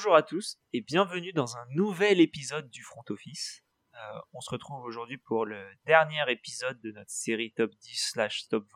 [0.00, 3.62] Bonjour à tous et bienvenue dans un nouvel épisode du Front Office.
[3.94, 3.98] Euh,
[4.32, 8.66] on se retrouve aujourd'hui pour le dernier épisode de notre série top 10 slash top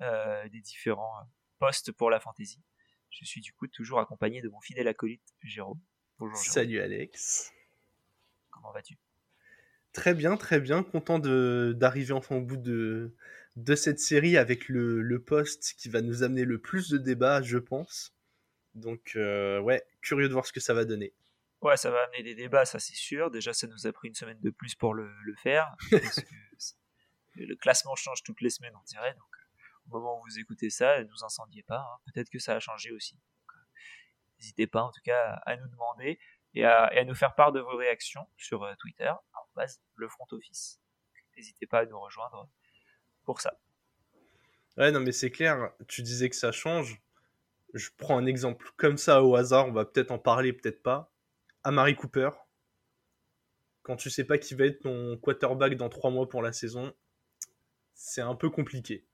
[0.00, 1.12] 20 euh, des différents
[1.58, 2.62] postes pour la fantasy.
[3.10, 5.78] Je suis du coup toujours accompagné de mon fidèle acolyte Jérôme.
[6.18, 6.54] Bonjour Jérôme.
[6.54, 7.52] Salut Alex.
[8.48, 8.96] Comment vas-tu?
[9.92, 10.82] Très bien, très bien.
[10.82, 13.14] Content d'arriver enfin au bout de,
[13.56, 17.42] de cette série avec le, le poste qui va nous amener le plus de débats,
[17.42, 18.15] je pense.
[18.76, 21.14] Donc, euh, ouais, curieux de voir ce que ça va donner.
[21.62, 23.30] Ouais, ça va amener des débats, ça c'est sûr.
[23.30, 25.10] Déjà, ça nous a pris une semaine de plus pour le,
[25.42, 25.74] faire.
[27.34, 29.14] le classement change toutes les semaines, on dirait.
[29.14, 29.36] Donc,
[29.86, 31.78] au moment où vous écoutez ça, ne vous incendiez pas.
[31.78, 32.00] Hein.
[32.04, 33.18] Peut-être que ça a changé aussi.
[33.48, 33.54] Euh,
[34.38, 36.18] n'hésitez pas, en tout cas, à nous demander
[36.52, 40.26] et à, nous faire part de vos réactions sur euh, Twitter, en base le front
[40.32, 40.80] office.
[41.34, 42.48] N'hésitez pas à nous rejoindre
[43.24, 43.58] pour ça.
[44.76, 45.72] Ouais, non, mais c'est clair.
[45.88, 47.00] Tu disais que ça change
[47.76, 51.12] je prends un exemple comme ça au hasard, on va peut-être en parler, peut-être pas.
[51.62, 52.30] Amari Cooper,
[53.82, 56.94] quand tu sais pas qui va être ton quarterback dans trois mois pour la saison,
[57.94, 59.06] c'est un peu compliqué.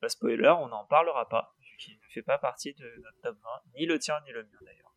[0.00, 3.38] Pas spoiler, on n'en parlera pas, vu qu'il ne fait pas partie de notre top
[3.42, 4.94] 20, ni le tien ni le mien d'ailleurs.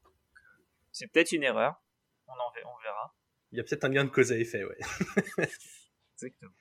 [0.91, 1.81] C'est peut-être une erreur,
[2.27, 3.15] on, en on verra.
[3.51, 4.77] Il y a peut-être un lien de cause à effet, ouais.
[6.13, 6.53] Exactement.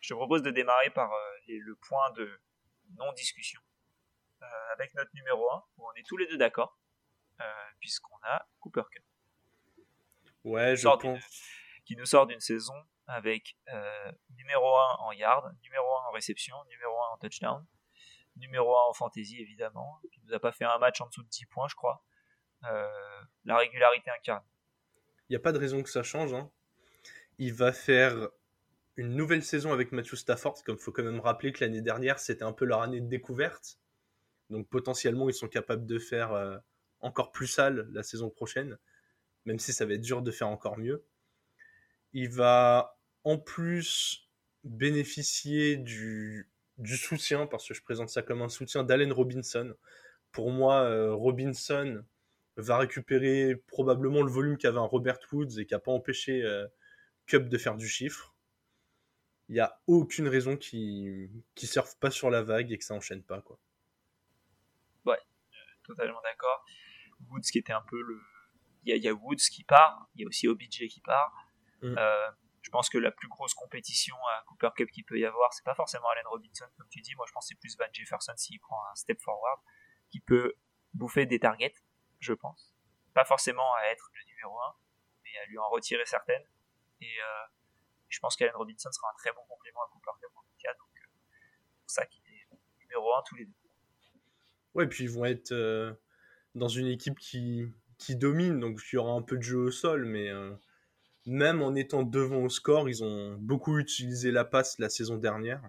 [0.00, 2.40] Je te propose de démarrer par euh, le point de
[2.96, 3.60] non-discussion.
[4.42, 6.78] Euh, avec notre numéro 1, où on est tous les deux d'accord,
[7.40, 7.44] euh,
[7.80, 9.02] puisqu'on a Cooper Cup.
[10.44, 11.24] Ouais, je pense.
[11.86, 12.74] Qui nous sort d'une saison
[13.06, 17.66] avec euh, numéro 1 en yard, numéro 1 en réception, numéro 1 en touchdown,
[18.36, 21.28] numéro 1 en fantasy évidemment, qui nous a pas fait un match en dessous de
[21.28, 22.04] 10 points, je crois.
[22.62, 24.44] la régularité incarne.
[25.28, 26.34] Il n'y a pas de raison que ça change.
[26.34, 26.50] Hein.
[27.38, 28.28] Il va faire
[28.96, 32.18] une nouvelle saison avec Matthew Stafford, comme il faut quand même rappeler que l'année dernière,
[32.18, 33.78] c'était un peu leur année de découverte.
[34.50, 36.56] Donc potentiellement, ils sont capables de faire euh,
[37.00, 38.78] encore plus sale la saison prochaine,
[39.44, 41.04] même si ça va être dur de faire encore mieux.
[42.12, 44.30] Il va en plus
[44.64, 46.50] bénéficier du,
[46.84, 49.74] soutien, parce que je présente ça comme un soutien d'Allen Robinson.
[50.32, 52.04] Pour moi, euh, Robinson
[52.56, 56.66] va récupérer probablement le volume qu'avait un Robert Woods et qui n'a pas empêché euh,
[57.26, 58.34] Cup de faire du chiffre.
[59.48, 62.94] Il n'y a aucune raison qu'il ne surfe pas sur la vague et que ça
[62.94, 63.40] enchaîne pas.
[63.42, 63.58] quoi
[65.86, 66.64] totalement d'accord.
[67.30, 68.20] Woods qui était un peu le.
[68.84, 71.32] Il y, a, Woods qui part, il y a aussi OBJ qui part.
[71.82, 71.98] Mm.
[71.98, 72.30] Euh,
[72.62, 75.64] je pense que la plus grosse compétition à Cooper Cup qu'il peut y avoir, c'est
[75.64, 77.14] pas forcément Allen Robinson, comme tu dis.
[77.16, 79.60] Moi, je pense que c'est plus Van Jefferson s'il prend un step forward,
[80.10, 80.54] qui peut
[80.94, 81.74] bouffer des targets,
[82.20, 82.74] je pense.
[83.14, 84.74] Pas forcément à être le numéro 1,
[85.24, 86.44] mais à lui en retirer certaines.
[87.00, 87.46] Et euh,
[88.08, 90.74] je pense qu'Allen Robinson sera un très bon complément à Cooper Cup en tout cas.
[90.74, 91.06] Donc, euh,
[91.70, 92.48] c'est pour ça qu'il est
[92.80, 93.65] numéro 1 tous les deux.
[94.76, 95.90] Ouais, puis ils vont être euh,
[96.54, 97.66] dans une équipe qui,
[97.96, 100.54] qui domine, donc il y aura un peu de jeu au sol, mais euh,
[101.24, 105.66] même en étant devant au score, ils ont beaucoup utilisé la passe la saison dernière.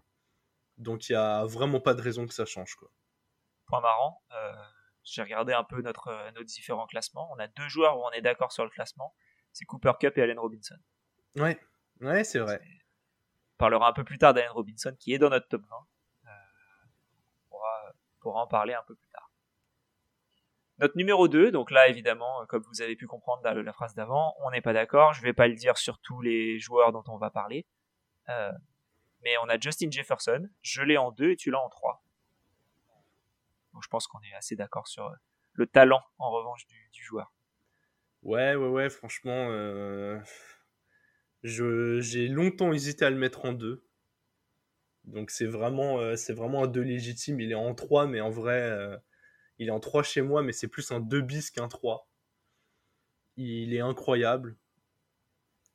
[0.78, 2.76] Donc il n'y a vraiment pas de raison que ça change.
[2.76, 2.92] Quoi.
[3.68, 4.52] Point marrant, euh,
[5.04, 7.32] j'ai regardé un peu notre, nos différents classements.
[7.32, 9.16] On a deux joueurs où on est d'accord sur le classement.
[9.54, 10.78] C'est Cooper Cup et Allen Robinson.
[11.38, 11.58] Ouais,
[12.02, 12.60] ouais c'est vrai.
[13.56, 15.88] On parlera un peu plus tard d'Allen Robinson qui est dans notre top 20
[18.36, 19.32] en parler un peu plus tard.
[20.80, 24.36] Notre numéro 2, donc là évidemment, comme vous avez pu comprendre dans la phrase d'avant,
[24.42, 27.18] on n'est pas d'accord, je vais pas le dire sur tous les joueurs dont on
[27.18, 27.66] va parler.
[28.30, 28.52] Euh,
[29.24, 32.04] mais on a Justin Jefferson, je l'ai en 2 et tu l'as en 3.
[33.74, 35.12] Donc je pense qu'on est assez d'accord sur
[35.54, 37.34] le talent en revanche du, joueur.
[38.22, 40.20] Ouais, ouais, ouais, franchement, euh,
[41.44, 43.87] j'ai longtemps hésité à le mettre en 2.
[45.08, 47.40] Donc c'est vraiment, euh, c'est vraiment un 2 légitime.
[47.40, 48.98] Il est en 3, mais en vrai, euh,
[49.60, 52.08] il est en 3 chez moi, mais c'est plus un 2 bis qu'un 3.
[53.38, 54.58] Il est incroyable.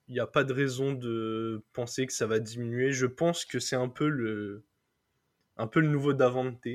[0.09, 2.93] Il n'y a pas de raison de penser que ça va diminuer.
[2.93, 4.65] Je pense que c'est un peu le,
[5.57, 6.67] un peu le nouveau Davante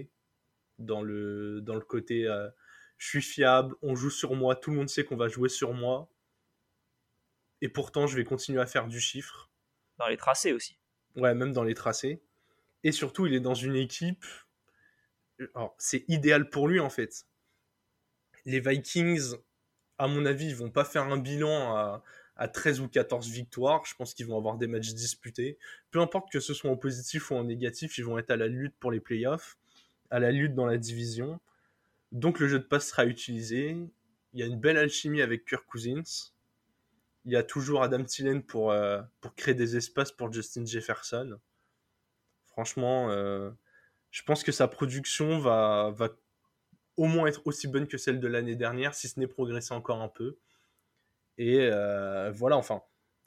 [0.80, 2.50] dans le, dans le côté euh,
[2.98, 5.74] je suis fiable, on joue sur moi, tout le monde sait qu'on va jouer sur
[5.74, 6.10] moi.
[7.62, 9.50] Et pourtant, je vais continuer à faire du chiffre.
[9.98, 10.78] Dans les tracés aussi.
[11.16, 12.22] Ouais, même dans les tracés.
[12.84, 14.26] Et surtout, il est dans une équipe.
[15.78, 17.26] C'est idéal pour lui en fait.
[18.46, 19.36] Les Vikings,
[19.98, 23.84] à mon avis, ils vont pas faire un bilan à, 13 ou 14 victoires.
[23.86, 25.58] Je pense qu'ils vont avoir des matchs disputés.
[25.92, 28.48] Peu importe que ce soit en positif ou en négatif, ils vont être à la
[28.48, 29.58] lutte pour les playoffs,
[30.12, 31.40] à la lutte dans la division.
[32.12, 33.76] Donc le jeu de passe sera utilisé.
[34.34, 36.32] Il y a une belle alchimie avec Kirk Cousins.
[37.26, 41.40] Il y a toujours Adam Thielen pour, euh, pour créer des espaces pour Justin Jefferson.
[42.58, 43.52] Franchement, euh,
[44.10, 46.10] je pense que sa production va, va
[46.96, 50.02] au moins être aussi bonne que celle de l'année dernière, si ce n'est progresser encore
[50.02, 50.40] un peu.
[51.38, 51.70] Et
[52.32, 52.82] voilà, enfin,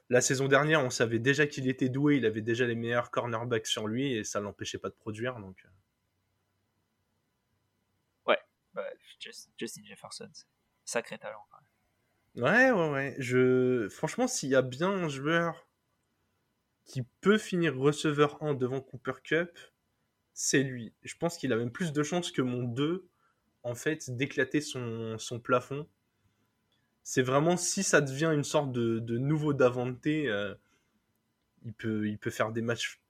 [0.09, 3.69] la saison dernière, on savait déjà qu'il était doué, il avait déjà les meilleurs cornerbacks
[3.69, 5.39] sur lui et ça l'empêchait pas de produire.
[5.39, 5.65] Donc...
[8.27, 8.41] Ouais,
[8.75, 8.83] bah,
[9.21, 10.29] Justin Jefferson,
[10.85, 11.47] sacré talent.
[12.35, 13.15] Ouais, ouais, ouais.
[13.19, 13.89] Je...
[13.91, 15.70] Franchement, s'il y a bien un joueur
[16.91, 19.57] qui peut finir receveur 1 devant Cooper Cup,
[20.35, 20.93] c'est lui.
[21.05, 23.07] Je pense qu'il a même plus de chances que mon 2,
[23.63, 25.87] en fait, d'éclater son, plafond.
[27.05, 30.57] C'est vraiment, si ça devient une sorte de, nouveau Davante, euh,
[31.65, 33.01] il, peut, il peut faire des matchs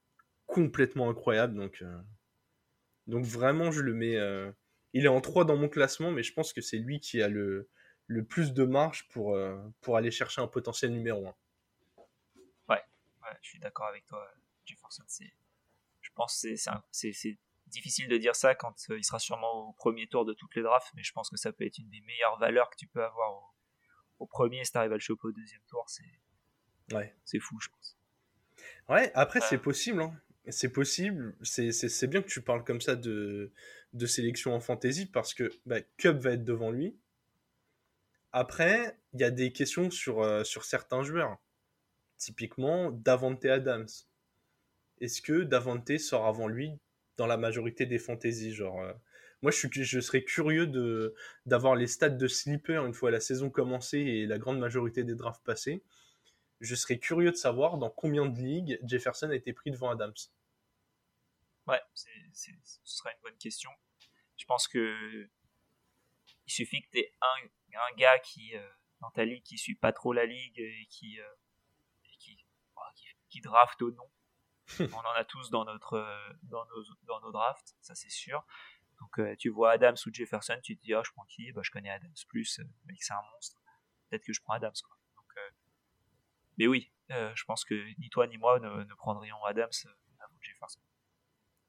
[0.47, 1.55] complètement incroyables.
[1.55, 1.99] Donc, euh,
[3.07, 4.17] donc vraiment, je le mets...
[4.17, 4.53] Euh,
[4.93, 7.29] il est en 3 dans mon classement, mais je pense que c'est lui qui a
[7.29, 7.67] le,
[8.29, 9.39] plus de marge pour,
[9.81, 11.35] pour aller chercher un potentiel numéro 1.
[13.31, 14.27] Ouais, je suis d'accord avec toi,
[14.65, 15.05] Jefferson.
[16.01, 16.57] Je pense que
[16.91, 20.55] c'est difficile de dire ça quand euh, il sera sûrement au premier tour de toutes
[20.57, 22.87] les drafts, mais je pense que ça peut être une des meilleures valeurs que tu
[22.89, 23.55] peux avoir
[24.19, 24.65] au, premier.
[24.65, 26.21] Si tu arrives à le choper au deuxième tour, c'est
[26.95, 27.15] ouais.
[27.41, 27.97] fou, je pense.
[28.89, 30.03] Ouais, après, c'est possible.
[30.03, 30.13] Hein.
[30.49, 31.37] C'est possible.
[31.43, 33.53] C'est bien que tu parles comme ça de,
[33.93, 36.99] de sélection en fantasy parce que bah, Cub va être devant lui.
[38.33, 41.39] Après, il y a des questions sur, euh, sur certains joueurs.
[42.21, 43.89] Typiquement, Davante Adams.
[45.01, 46.79] Est-ce que Davante sort avant lui
[47.17, 48.93] dans la majorité des fantaisies genre, euh,
[49.41, 51.15] Moi, je, serais curieux de,
[51.47, 55.15] d'avoir les stats de Sleeper une fois la saison commencée et la grande majorité des
[55.15, 55.83] drafts passés.
[56.61, 60.13] Je serais curieux de savoir dans combien de ligues Jefferson a été pris devant Adams.
[61.67, 62.51] Ouais, ce
[62.85, 63.71] serait une bonne question.
[64.37, 65.27] Je pense que
[66.47, 67.47] il suffit que tu aies un,
[67.79, 68.69] un gars qui, euh,
[69.01, 71.40] dans ta ligue, qui suit pas trop la ligue et qui, euh, qui,
[73.31, 74.11] qui, draft au nom.
[74.81, 78.45] On en a tous dans, notre, euh, dans, nos, dans nos drafts, ça c'est sûr.
[79.01, 81.53] Donc tu vois Adams ou Jefferson, tu te dis, oh, je prends qui?
[81.53, 83.59] Bah, Je connais Adams plus, mais c'est un monstre.
[84.09, 84.75] Peut-être que je prends Adams.
[84.85, 84.97] Quoi.
[86.59, 89.71] mais oui, je pense que ni toi ni moi ne, ne prendrions Adams
[90.21, 90.81] avant Jefferson.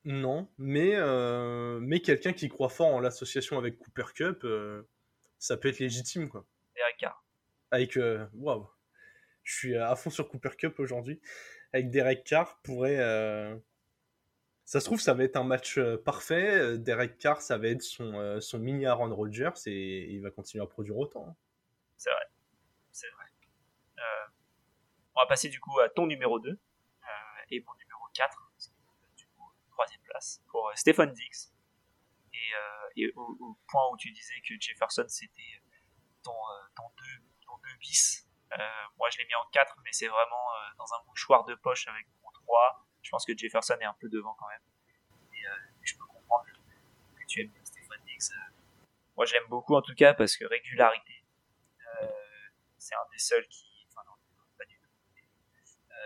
[0.04, 0.98] Non, mais,
[1.80, 4.46] mais quelqu'un qui croit fort en l'association avec Cooper Cup,
[5.42, 6.46] ça peut être légitime, quoi.
[6.76, 7.24] Derek Carr.
[7.72, 8.70] Avec, euh, waouh,
[9.44, 11.22] je suis à fond sur Cooper Cup aujourd'hui.
[11.74, 13.00] Avec Derek Carr, pourrait.
[13.00, 13.58] Euh,
[14.66, 16.78] ça se trouve, ça va être un match euh, parfait.
[16.78, 20.68] Derek Carr, ça va être son, son mini Aaron Rodgers et il va continuer à
[20.68, 21.28] produire autant.
[21.30, 21.36] Hein.
[21.98, 22.26] C'est vrai.
[22.92, 23.26] C'est vrai.
[25.16, 26.58] on va passer du coup à ton numéro 2
[27.54, 28.54] et mon numéro 4,
[29.18, 31.54] du coup, troisième place, pour Stéphane Dix
[32.96, 35.62] et au, point où tu disais que Jefferson c'était
[36.24, 36.84] ton, euh, ton,
[37.64, 38.31] 2, bis, euh,
[38.98, 41.88] moi je l'ai mis en 4, mais c'est vraiment euh, dans un mouchoir de poche
[41.88, 42.86] avec mon 3.
[43.02, 44.62] Je pense que Jefferson est un peu devant quand même.
[45.34, 45.44] Et,
[45.84, 48.34] je peux comprendre que tu aimes bien Stéphane Diggs.
[49.16, 51.24] moi je l'aime beaucoup en tout cas parce que régularité,
[52.78, 53.88] c'est un des seuls qui.
[53.90, 54.16] Enfin, non,
[54.58, 54.90] pas du tout.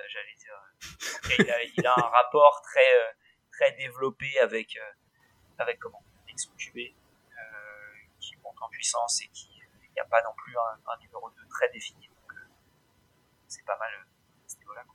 [0.09, 1.73] J'allais dire.
[1.77, 3.15] il, a, un rapport très,
[3.51, 4.77] très développé avec,
[5.57, 6.03] avec comment
[6.43, 6.91] QB euh,
[8.19, 11.47] qui monte en puissance et qui il n'y a pas non plus un, numéro 2
[11.47, 12.09] très défini.
[13.55, 13.89] Euh, c'est pas mal
[14.87, 14.91] euh.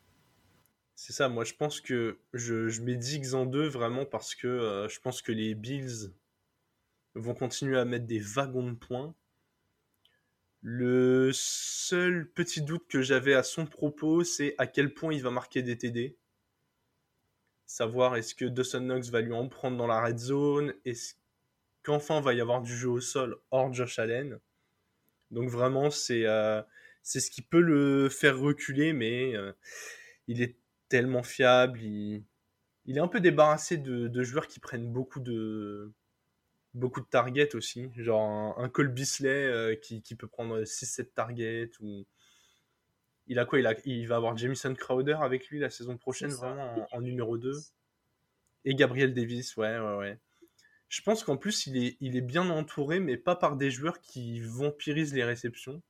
[0.95, 4.87] C'est ça, moi je pense que je, je mets Diggs en deux vraiment parce que
[4.88, 6.12] je pense que les Bills
[7.14, 9.14] vont continuer à mettre des wagons de points.
[10.61, 15.31] Le seul petit doute que j'avais à son propos, c'est à quel point il va
[15.31, 16.19] marquer des TD.
[17.64, 21.14] Savoir est-ce que Dawson Knox va lui en prendre dans la red zone, est-ce
[21.83, 24.38] qu'enfin va y avoir du jeu au sol hors Josh Allen.
[25.31, 26.62] Donc vraiment, c'est euh,
[27.02, 29.52] c'est ce qui peut le faire reculer, mais euh,
[30.28, 30.57] il est
[30.88, 31.80] tellement fiable.
[31.80, 32.25] Il,
[32.87, 35.92] il est un peu débarrassé de, de, joueurs qui prennent beaucoup de
[36.75, 37.90] beaucoup de targets aussi.
[37.97, 41.71] Genre un, Cole Bisley euh, qui, qui, peut prendre 6-7 targets.
[41.80, 42.07] Ou...
[43.26, 43.59] Il a quoi?
[43.59, 47.00] Il, a, il va avoir Jamison Crowder avec lui la saison prochaine, vraiment en, en,
[47.00, 47.52] numéro 2.
[48.66, 50.19] Et Gabriel Davis, ouais, ouais, ouais.
[50.88, 54.00] Je pense qu'en plus, il est, il est bien entouré, mais pas par des joueurs
[54.00, 55.80] qui vampirisent les réceptions.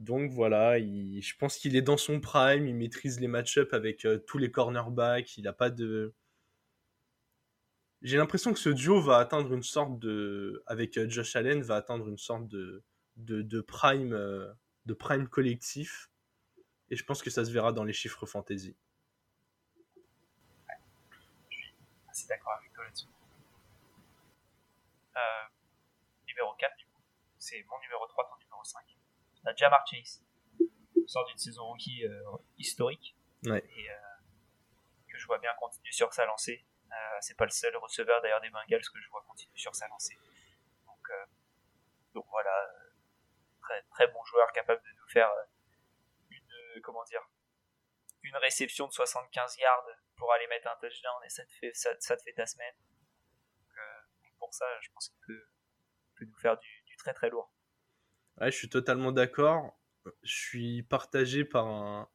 [0.00, 4.16] Donc voilà, je pense qu'il est dans son prime, il maîtrise les match-ups avec euh,
[4.16, 6.14] tous les cornerbacks, il n'a pas de...
[8.00, 10.62] J'ai l'impression que ce duo va atteindre une sorte de...
[10.64, 12.82] avec euh, Josh Allen, va atteindre une sorte de,
[13.16, 14.50] de, prime, euh,
[14.86, 16.10] de prime collectif.
[16.88, 18.74] Et je pense que ça se verra dans les chiffres fantasy.
[21.50, 21.74] Je suis
[22.08, 23.06] assez d'accord avec toi là-dessus.
[26.26, 27.02] Numéro 4, du coup.
[27.38, 28.89] C'est mon numéro 3, ton numéro 5.
[29.44, 30.22] On a Jamar Chase.
[31.06, 32.22] Sort d'une saison rookie euh,
[32.58, 33.16] historique.
[33.44, 33.64] Ouais.
[33.76, 33.94] Et euh,
[35.08, 36.64] que je vois bien continuer sur sa lancée.
[37.20, 40.16] c'est pas le seul receveur d'ailleurs des Bengals que je vois continuer sur sa lancée.
[40.86, 41.08] Donc,
[42.14, 42.68] donc voilà,
[43.60, 45.30] très, très bon joueur capable de nous faire
[46.30, 47.22] une, comment dire,
[48.22, 52.16] une réception de 75 yards pour aller mettre un touchdown et ça te fait, ça,
[52.16, 52.74] te fait ta semaine.
[54.38, 57.50] pour ça, je pense qu'il peut, nous faire du, très très lourd.
[58.46, 59.78] Je suis totalement d'accord.
[60.22, 62.08] Je suis partagé par un,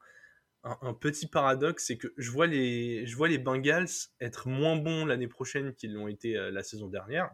[0.64, 3.88] un, petit paradoxe, c'est que je vois, les, je vois les Bengals
[4.20, 7.30] être moins bons l'année prochaine qu'ils l'ont été euh, la saison dernière,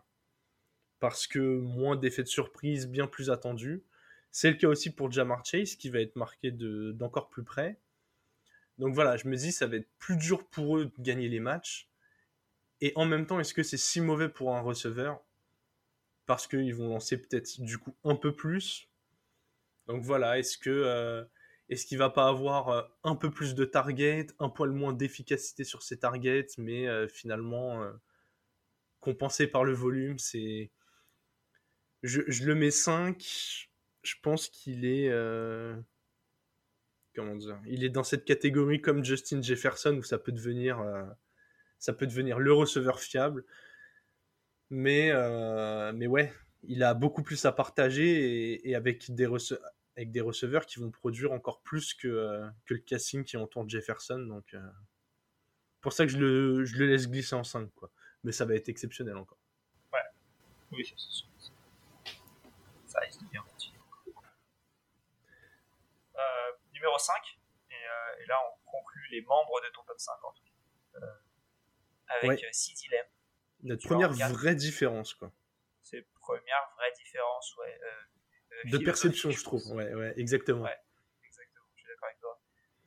[1.00, 3.84] parce que moins d'effets de surprise, bien plus attendus.
[4.32, 7.80] C'est le cas aussi pour Jamar Chase, qui va être marqué d'encore plus près.
[8.78, 11.40] Donc voilà, je me dis, ça va être plus dur pour eux de gagner les
[11.40, 11.90] matchs.
[12.82, 15.22] Et en même temps, est-ce que c'est si mauvais pour un receveur?
[16.32, 18.88] Parce qu'ils vont lancer peut-être du coup un peu plus.
[19.88, 20.70] Donc voilà, est-ce que...
[20.70, 21.26] Euh,
[21.68, 25.66] est-ce qu'il va pas avoir euh, un peu plus de targets, un poil moins d'efficacité
[25.66, 27.86] sur ses targets, mais euh, finalement
[29.02, 30.72] compensé par le volume C'est,
[32.02, 33.70] je, le mets 5.
[34.02, 35.10] Je pense qu'il est
[37.14, 40.82] comment dire Il est dans cette catégorie comme Justin Jefferson où ça peut devenir
[41.78, 43.44] ça peut devenir le receveur fiable.
[44.72, 45.12] Mais
[45.94, 50.22] mais ouais, il a beaucoup plus à partager et, et avec des receveurs avec des
[50.22, 54.20] receveurs qui vont produire encore plus que, euh, que le casting qui entoure Jefferson.
[54.20, 54.72] Donc, euh,
[55.82, 57.70] pour ça que je le, je le, laisse glisser en 5.
[57.76, 57.92] Quoi.
[58.24, 59.40] Mais ça va être exceptionnel encore.
[59.92, 60.00] Ouais,
[60.72, 61.28] oui, ça c'est sûr.
[62.86, 63.80] Ça risque de bien continuer.
[66.16, 67.16] Euh, numéro 5,
[67.70, 71.06] et, et, là on conclut les membres de ton top 5 en tout cas.
[72.08, 72.52] avec ouais.
[72.76, 73.06] dilemmes.
[73.64, 75.32] Notre première vraie différence, quoi.
[75.84, 77.80] C'est première vraie différence, ouais
[78.66, 79.66] de perception, je trouve.
[79.72, 80.64] Ouais, ouais, exactement.
[80.64, 80.80] Ouais,
[81.24, 81.66] exactement.
[81.76, 82.40] Je suis d'accord avec toi.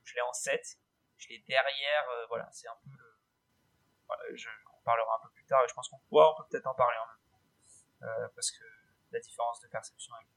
[0.05, 0.79] Je l'ai en 7.
[1.19, 2.09] Je l'ai derrière.
[2.11, 3.19] Euh, voilà, c'est un peu le.
[4.07, 6.67] Voilà, je, on parlera un peu plus tard je pense qu'on ouais, on peut peut-être
[6.67, 7.41] en parler en même temps.
[8.03, 8.65] Euh, parce que
[9.13, 10.29] la différence de perception avec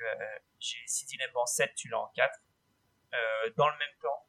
[0.00, 2.38] euh, j'ai City Lamb en 7, tu l'as en 4.
[3.14, 4.28] Euh, dans le même temps,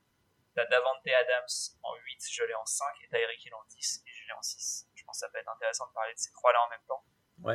[0.54, 1.48] t'as Davante Adams
[1.84, 4.42] en 8, je l'ai en 5, et Tyreek Hill en 10, et je l'ai en
[4.42, 4.88] 6.
[5.06, 7.06] Je pense que ça peut être intéressant de parler de ces trois-là en même temps.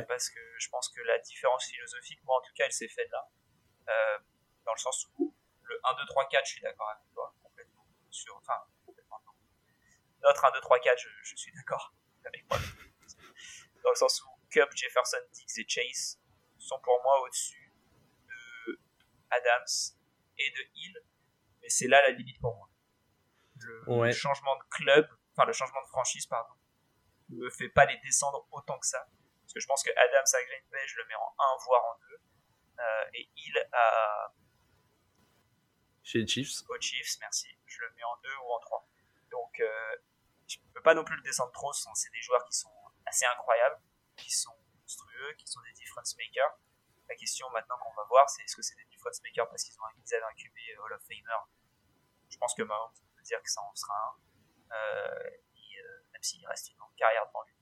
[0.07, 3.09] Parce que je pense que la différence philosophique, moi en tout cas, elle s'est faite
[3.11, 3.29] là.
[3.89, 4.19] Euh,
[4.63, 7.85] dans le sens où le 1, 2, 3, 4, je suis d'accord avec toi, complètement.
[8.09, 9.19] Sur, enfin, complètement.
[10.23, 11.93] Notre 1, 2, 3, 4, je, je suis d'accord
[12.25, 12.57] avec moi.
[13.83, 16.21] Dans le sens où Cup, Jefferson, Dix et Chase
[16.57, 17.73] sont pour moi au-dessus
[18.29, 18.79] de
[19.29, 19.65] Adams
[20.37, 21.03] et de Hill.
[21.61, 22.69] Mais c'est là la limite pour moi.
[23.55, 26.53] Le, le changement de club, enfin le changement de franchise, pardon,
[27.31, 29.07] me fait pas les descendre autant que ça.
[29.41, 31.83] Parce que je pense que Adams à Green Bay, je le mets en 1, voire
[31.85, 32.21] en 2.
[32.79, 34.33] Euh, et il a.
[36.03, 36.63] Chez les Chiefs.
[36.69, 37.47] Aux Chiefs, merci.
[37.65, 38.87] Je le mets en 2 ou en 3.
[39.29, 39.95] Donc, euh,
[40.47, 41.71] je ne peux pas non plus le descendre trop.
[41.73, 42.73] C'est des joueurs qui sont
[43.05, 43.81] assez incroyables,
[44.15, 46.57] qui sont monstrueux, qui sont des difference makers.
[47.09, 49.77] La question maintenant qu'on va voir, c'est est-ce que c'est des difference makers parce qu'ils
[49.79, 51.43] ont un QB Hall of Famer?
[52.29, 54.75] Je pense que Mahomes peut dire que ça en sera un.
[54.75, 55.29] Euh,
[56.21, 57.55] même s'il reste une longue carrière devant lui.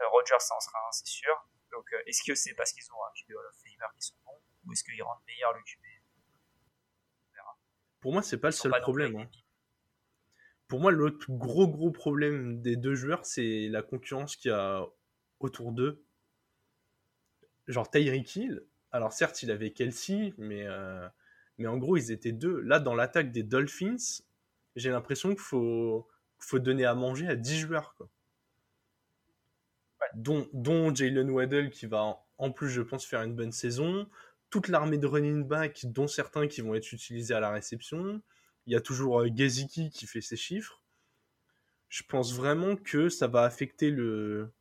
[0.00, 1.34] Euh, Rogers, ça en sera un, c'est sûr.
[1.70, 4.16] Donc, euh, est-ce que c'est parce qu'ils ont un QB Hall of Famer qui sont
[4.24, 5.84] bons, ou est-ce qu'ils rendent meilleur le QB
[8.00, 9.16] Pour moi, c'est pas le seul problème.
[9.16, 9.30] Hein.
[10.66, 14.86] Pour moi, l'autre gros gros problème des deux joueurs, c'est la concurrence qu'il y a
[15.38, 16.04] autour d'eux.
[17.66, 21.06] Genre Tyreek Hill, alors certes, il avait Kelsey, mais, euh,
[21.58, 22.60] mais en gros, ils étaient deux.
[22.60, 24.22] Là, dans l'attaque des Dolphins,
[24.76, 26.08] j'ai l'impression qu'il faut,
[26.40, 27.94] faut donner à manger à 10 joueurs.
[27.96, 28.08] Quoi
[30.14, 34.08] dont, dont Jalen Waddell qui va en plus, je pense, faire une bonne saison.
[34.48, 38.22] Toute l'armée de running back, dont certains qui vont être utilisés à la réception.
[38.66, 40.82] Il y a toujours euh, Geziki qui fait ses chiffres.
[41.88, 44.52] Je pense vraiment que ça va affecter le,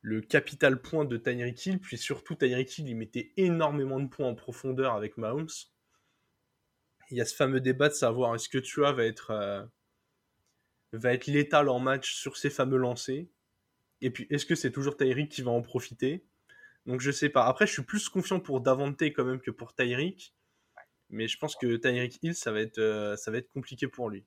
[0.00, 4.28] le capital point de Tyreek Hill, puis surtout Tyreek Hill, il mettait énormément de points
[4.28, 5.48] en profondeur avec Mahomes.
[7.10, 9.64] Il y a ce fameux débat de savoir est-ce que Tua va être, euh,
[11.04, 13.26] être létal en match sur ces fameux lancers.
[14.00, 16.24] Et puis, est-ce que c'est toujours Tyreek qui va en profiter?
[16.86, 17.46] Donc, je sais pas.
[17.46, 20.34] Après, je suis plus confiant pour Davante quand même que pour Tyreek.
[21.10, 24.10] Mais je pense que Tyreek Hill, ça va être, euh, ça va être compliqué pour
[24.10, 24.24] lui.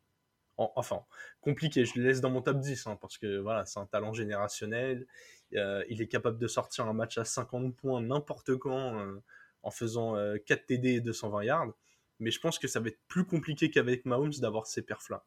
[0.58, 1.06] enfin,
[1.42, 4.14] compliqué, je le laisse dans mon top 10, hein, parce que voilà, c'est un talent
[4.14, 5.08] générationnel.
[5.56, 9.20] Euh, il est capable de sortir un match à 50 points n'importe quand
[9.64, 11.74] en faisant 4 TD et 220 yards.
[12.22, 15.26] Mais je pense que ça va être plus compliqué qu'avec Mahomes d'avoir ces perfs-là.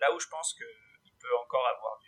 [0.00, 1.98] Là où je pense qu'il peut encore avoir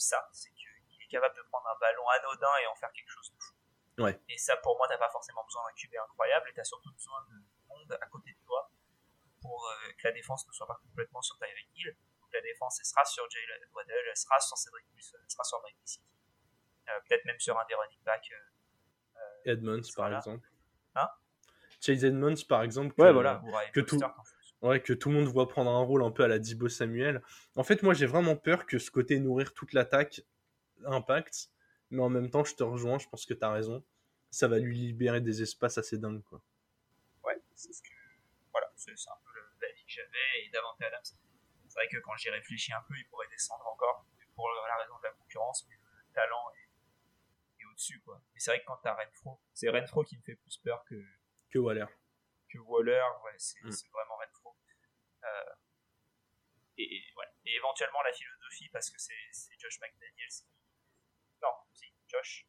[0.00, 3.30] ça, c'est qu'il est capable de prendre un ballon anodin et en faire quelque chose
[3.32, 3.54] de fou.
[4.02, 4.20] Ouais.
[4.28, 7.20] Et ça, pour moi, t'as pas forcément besoin d'un QB incroyable, et t'as surtout besoin
[7.28, 7.36] de
[7.68, 8.70] monde à côté de toi
[9.40, 11.96] pour euh, que la défense ne soit pas complètement sur Tyreek Hill.
[12.20, 15.44] Donc la défense, elle sera sur Jalen Waddell, elle sera sur Cedric Wilson, elle sera
[15.44, 16.04] sur Mike City.
[16.88, 18.32] Euh, peut-être même sur un des running backs.
[18.32, 20.48] Euh, Edmonds, par exemple.
[20.94, 21.08] Hein?
[21.80, 22.94] Chase Edmonds, par exemple.
[23.00, 23.42] Ouais, voilà.
[23.72, 23.98] Que tout,
[24.62, 27.22] ouais, que tout le monde voit prendre un rôle un peu à la Dibo Samuel.
[27.56, 30.22] En fait, moi, j'ai vraiment peur que ce côté nourrir toute l'attaque
[30.84, 31.50] impacte.
[31.90, 33.82] Mais en même temps, je te rejoins, je pense que tu as raison.
[34.30, 36.40] Ça va lui libérer des espaces assez dingues, quoi.
[37.24, 37.88] Ouais, c'est ce que.
[38.52, 40.44] Voilà, c'est un peu l'avis que j'avais.
[40.44, 44.06] Et Davante Adams, c'est vrai que quand j'y réfléchis un peu, il pourrait descendre encore.
[44.36, 48.22] Pour la raison de la concurrence, mais le talent est, au-dessus, quoi.
[48.32, 50.94] Mais c'est vrai que quand t'as Renfro, c'est Renfro qui me fait plus peur que.
[51.52, 51.86] Que Waller.
[52.48, 53.70] Que Waller, ouais, c'est mm.
[53.92, 54.56] vraiment Renfro.
[55.24, 55.54] Euh,
[56.78, 57.26] et, ouais.
[57.44, 60.60] et éventuellement la philosophie, parce que c'est Josh McDaniels qui
[61.42, 62.46] non, si, Josh.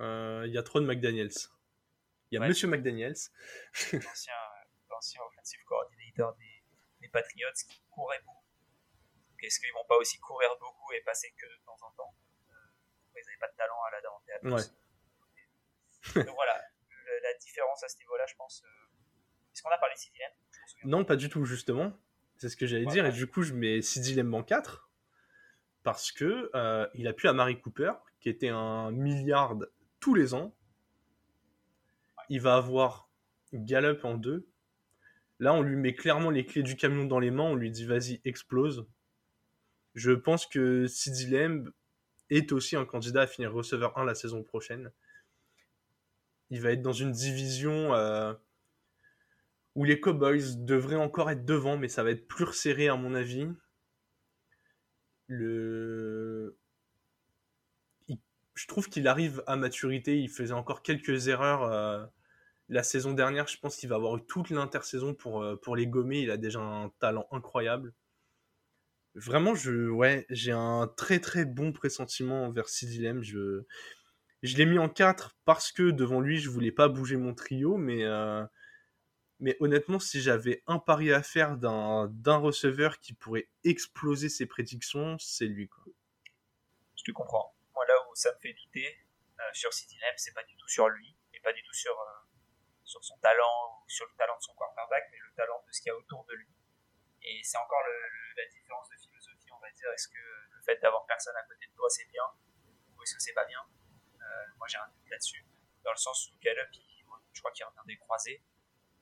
[0.00, 1.36] Euh, il y a trop de McDaniels.
[2.30, 3.16] Il y a Monsieur McDaniels.
[4.88, 6.64] L'ancien offensive coordinator des,
[7.00, 8.44] des, Patriots qui courait beaucoup.
[9.42, 12.14] Est-ce qu'ils vont pas aussi courir beaucoup et passer que de temps en temps?
[12.50, 12.54] Euh,
[13.16, 16.24] Ils n'avaient pas de talent à la Davante Ouais.
[16.24, 16.62] Donc voilà,
[17.22, 18.62] la différence à ce niveau-là, je pense.
[18.64, 18.68] Euh,
[19.52, 20.18] est-ce qu'on a parlé de CD
[20.84, 21.92] Non, pas du tout, justement.
[22.36, 23.04] C'est ce que j'allais dire.
[23.04, 24.90] Et du coup, je mets CD en 4
[25.82, 29.56] parce que euh, il a pu à Mary Cooper, qui était un milliard
[29.98, 30.54] tous les ans.
[32.28, 33.10] Il va avoir
[33.52, 34.48] Gallup en deux.
[35.38, 37.44] Là, on lui met clairement les clés du camion dans les mains.
[37.44, 38.86] On lui dit vas-y, explose.
[39.94, 41.72] Je pense que Sidi Lamb
[42.28, 44.92] est aussi un candidat à finir receveur 1 la saison prochaine.
[46.50, 48.34] Il va être dans une division euh,
[49.74, 53.14] où les Cowboys devraient encore être devant, mais ça va être plus resserré à mon
[53.14, 53.48] avis
[58.60, 60.18] je trouve qu'il arrive à maturité.
[60.18, 62.04] Il faisait encore quelques erreurs euh,
[62.68, 63.46] la saison dernière.
[63.48, 66.20] Je pense qu'il va avoir eu toute l'intersaison pour, euh, pour les gommer.
[66.20, 67.94] Il a déjà un talent incroyable.
[69.14, 73.22] Vraiment, je, ouais, j'ai un très très bon pressentiment envers Sidilem.
[73.22, 73.62] Je,
[74.42, 77.76] je l'ai mis en 4 parce que devant lui, je voulais pas bouger mon trio,
[77.76, 78.44] mais euh,
[79.38, 85.18] mais honnêtement, si j'avais un pari à faire d'un receveur qui pourrait exploser ses prédictions,
[85.18, 85.68] c'est lui.
[85.68, 85.84] Quoi.
[86.96, 87.54] Je te comprends.
[87.74, 88.98] Moi, là où ça me fait douter
[89.40, 92.04] euh, sur City c'est pas du tout sur lui, et pas du tout sur, euh,
[92.84, 95.80] sur son talent ou sur le talent de son quarterback, mais le talent de ce
[95.80, 96.48] qu'il y a autour de lui.
[97.22, 97.82] Et c'est encore
[98.36, 99.90] la différence de philosophie, on va dire.
[99.92, 102.24] Est-ce que le fait d'avoir personne à côté de toi, c'est bien?
[102.96, 103.60] Ou est-ce que c'est pas bien?
[104.58, 105.44] Moi, j'ai un doute là-dessus.
[105.84, 106.68] Dans le sens où Gallup,
[107.32, 108.42] je crois qu'il revient des croisés.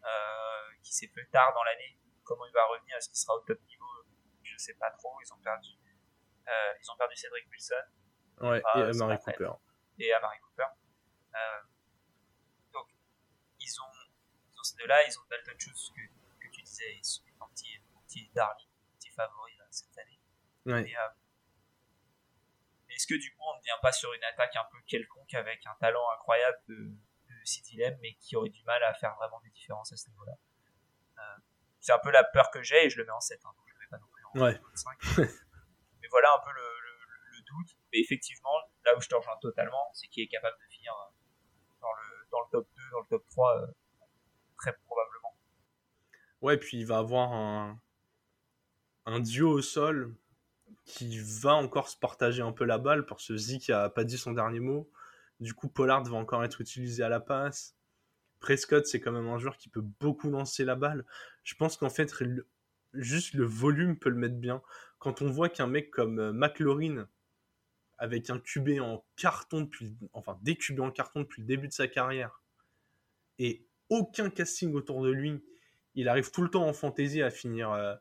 [0.04, 1.98] Euh, qui s'est fait tard dans l'année.
[2.22, 4.06] Comment il va revenir Est-ce qu'il sera au top niveau
[4.42, 5.20] Je sais pas trop.
[5.20, 5.70] Ils ont perdu,
[6.46, 7.74] euh, ils ont perdu Cédric Wilson.
[8.40, 9.52] Ouais, et Amari Cooper.
[9.98, 10.66] Et Amari Cooper.
[11.34, 11.62] Euh,
[12.72, 12.88] donc,
[13.58, 13.92] ils ont,
[14.52, 15.04] ils ont ces deux-là.
[15.06, 17.00] Ils ont Dalton Schultz que, que tu disais,
[17.40, 20.20] un petit, petit Darly, petit favori cette année.
[20.66, 20.94] Ouais.
[22.98, 25.64] Est-ce que du coup on ne vient pas sur une attaque un peu quelconque avec
[25.66, 26.96] un talent incroyable de,
[27.44, 30.32] City mais qui aurait du mal à faire vraiment des différences à ce niveau-là?
[31.18, 31.36] Euh,
[31.80, 33.66] c'est un peu la peur que j'ai et je le mets en 7, hein, donc
[33.68, 34.60] je le mets pas non plus en ouais.
[34.74, 34.98] 5.
[36.02, 37.78] mais voilà un peu le, le, doute.
[37.92, 38.50] Mais effectivement,
[38.84, 41.12] là où je te rejoins totalement, c'est qu'il est capable de finir euh,
[41.80, 43.66] dans le, dans le top 2, dans le top 3, euh,
[44.58, 45.34] très probablement.
[46.42, 47.80] Ouais, puis il va avoir un,
[49.06, 50.18] un duo au sol
[50.88, 54.16] qui va encore se partager un peu la balle parce que Zik a pas dit
[54.16, 54.90] son dernier mot.
[55.38, 57.76] Du coup, Pollard va encore être utilisé à la passe.
[58.40, 61.04] Prescott, c'est quand même un joueur qui peut beaucoup lancer la balle.
[61.44, 62.14] Je pense qu'en fait,
[62.94, 64.62] juste le volume peut le mettre bien.
[64.98, 67.06] Quand on voit qu'un mec comme euh, McLaurin,
[67.98, 71.72] avec un QB en carton depuis, enfin des QB en carton depuis le début de
[71.72, 72.42] sa carrière,
[73.38, 75.44] et aucun casting autour de lui,
[75.94, 77.94] il arrive tout le temps en fantasy à finir euh,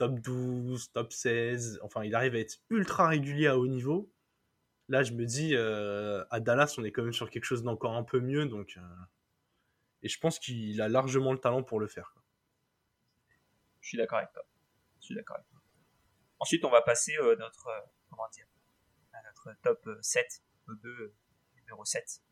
[0.00, 4.10] top 12, top 16, enfin il arrive à être ultra régulier à haut niveau.
[4.88, 7.94] Là, je me dis, euh, à Dallas, on est quand même sur quelque chose d'encore
[7.94, 8.46] un peu mieux.
[8.46, 8.80] Donc, euh,
[10.02, 12.16] Et je pense qu'il a largement le talent pour le faire.
[13.80, 14.42] Je suis d'accord avec toi.
[15.00, 15.60] Je suis d'accord avec toi.
[16.38, 17.68] Ensuite, on va passer euh, notre,
[18.08, 21.14] comment à notre top 7, nos deux
[21.56, 22.22] numéro 7.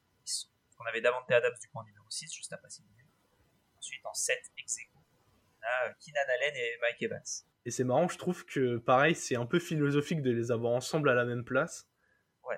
[0.81, 2.69] On avait Davante Adams du point numéro 6, juste après
[3.77, 7.45] Ensuite, en 7, ex on a Keenan Allen et Mike Evans.
[7.69, 11.11] Et c'est marrant, je trouve que pareil, c'est un peu philosophique de les avoir ensemble
[11.11, 11.87] à la même place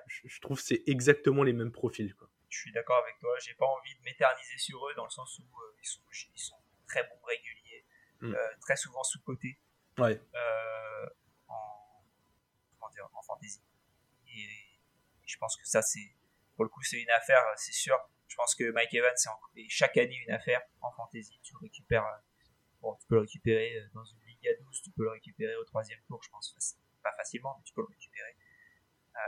[0.07, 2.13] je, trouve que c'est exactement les mêmes profils.
[2.15, 2.29] Quoi.
[2.49, 3.31] Je suis d'accord avec toi.
[3.39, 6.39] J'ai pas envie de m'éterniser sur eux dans le sens où euh, ils, sont, ils,
[6.39, 6.55] sont,
[6.87, 7.85] très bons réguliers,
[8.21, 8.33] mm.
[8.33, 9.57] euh, très souvent sous-cotés
[9.97, 10.21] ouais.
[10.35, 11.05] Euh,
[11.47, 12.03] en,
[12.73, 13.63] comment dire, en fantasy.
[14.27, 14.47] Et,
[15.25, 16.15] je pense que ça, c'est
[16.55, 17.97] pour le coup, c'est une affaire, c'est sûr.
[18.27, 19.29] Je pense que Mike Evans, c'est
[19.69, 21.39] chaque année une affaire en fantasy.
[21.41, 22.05] Tu récupères,
[22.81, 25.63] bon, tu peux le récupérer dans une ligue à 12, tu peux le récupérer au
[25.63, 28.35] troisième tour, je pense, pas facilement, mais tu peux le récupérer.
[29.15, 29.19] Euh,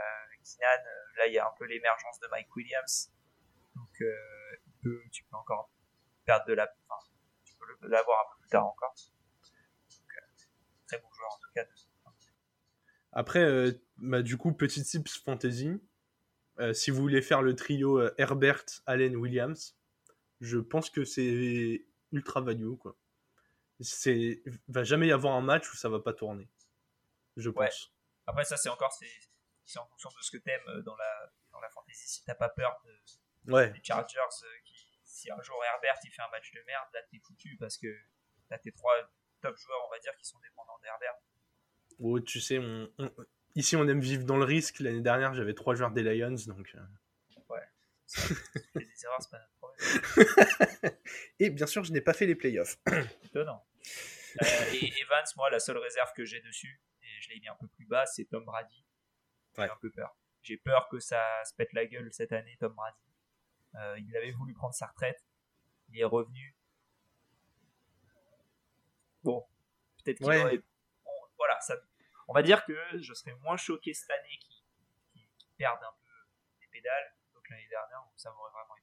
[0.62, 3.12] euh, là il y a un peu l'émergence de Mike Williams.
[3.74, 4.14] Donc euh,
[4.84, 5.70] il tu peux encore
[6.24, 7.00] perdre de la, enfin,
[7.44, 8.94] tu peux l'avoir un peu plus tard encore.
[10.86, 11.64] très bon joueur en tout cas.
[13.16, 15.80] Après, bah, du coup, petit tips fantasy.
[16.72, 19.78] si vous voulez faire le trio Herbert, Allen, Williams,
[20.40, 22.96] je pense que c'est ultra value quoi.
[23.80, 26.48] C'est va jamais y avoir un match où ça va pas tourner.
[27.36, 27.92] Je pense.
[28.26, 28.92] Après ça c'est encore
[29.64, 32.06] c'est en fonction de ce que t'aimes euh, dans la dans la fantasy.
[32.06, 33.70] Si t'as pas peur de ouais.
[33.70, 37.00] des Chargers euh, qui si un jour Herbert il fait un match de merde là
[37.10, 37.88] t'es foutu parce que
[38.48, 38.94] t'as tes trois
[39.40, 41.14] top joueurs on va dire qui sont dépendants d'Herbert.
[41.98, 42.60] Oh tu sais
[43.54, 44.80] ici on aime vivre dans le risque.
[44.80, 46.74] L'année dernière j'avais trois joueurs des Lions donc.
[46.74, 46.80] Euh.
[47.48, 47.68] Ouais.
[48.74, 50.92] des erreurs c'est pas notre problème.
[51.38, 52.78] et bien sûr je n'ai pas fait les playoffs.
[53.24, 53.64] Étonnant.
[54.72, 57.68] et Evans moi la seule réserve que j'ai dessus et je l'ai mis un peu
[57.68, 58.84] plus bas c'est Tom Brady
[59.56, 60.16] j'ai un peu peur.
[60.42, 62.98] J'ai peur que ça se pète la gueule cette année, Tom Brady.
[63.76, 65.24] Euh, il avait voulu prendre sa retraite.
[65.88, 66.56] Il est revenu.
[69.22, 69.46] Bon,
[70.02, 70.62] peut-être qu'il aurait...
[71.38, 71.76] voilà, ça...
[72.28, 76.12] on va dire que je serais moins choqué cette année qu'il perde un peu
[76.60, 78.73] les pédales que l'année dernière, ça m'aurait vraiment.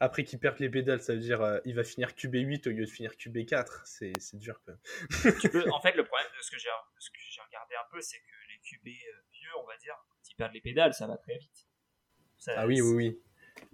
[0.00, 2.84] Après qu'il perde les pédales, ça veut dire euh, il va finir QB8 au lieu
[2.84, 3.80] de finir QB4.
[3.84, 5.70] C'est, dur quand même.
[5.72, 6.70] en fait, le problème de ce que j'ai,
[7.44, 10.52] regardé un peu, c'est que les QB euh, vieux, on va dire, quand ils perdent
[10.52, 11.66] les pédales, ça va très vite.
[12.48, 13.22] ah oui, oui, oui.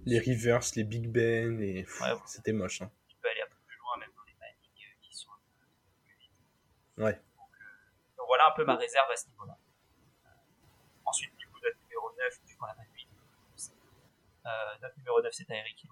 [0.07, 1.85] Les Rivers, les Big Ben, et...
[2.27, 2.81] c'était moche.
[2.81, 2.91] Hein.
[3.09, 5.41] Tu peux aller un peu plus loin, même dans les maniques euh, qui sont un
[5.45, 5.67] peu
[6.05, 6.33] plus vite.
[6.97, 7.21] Ouais.
[8.17, 9.59] Donc, voilà un peu ma réserve à ce niveau-là.
[11.05, 13.09] ensuite, du coup, notre numéro 9, vu qu'on a pas de 8,
[14.81, 15.91] notre numéro 9, c'est Tyreek Hill,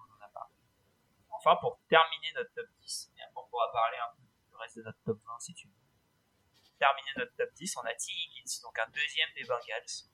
[1.44, 4.82] enfin, pour terminer notre top 10, et on pourra parler un peu du reste de
[4.82, 5.74] notre top 20 si tu veux.
[6.78, 8.12] Terminer notre top 10, on a T.
[8.12, 10.08] Higgins, donc un deuxième des Bengals.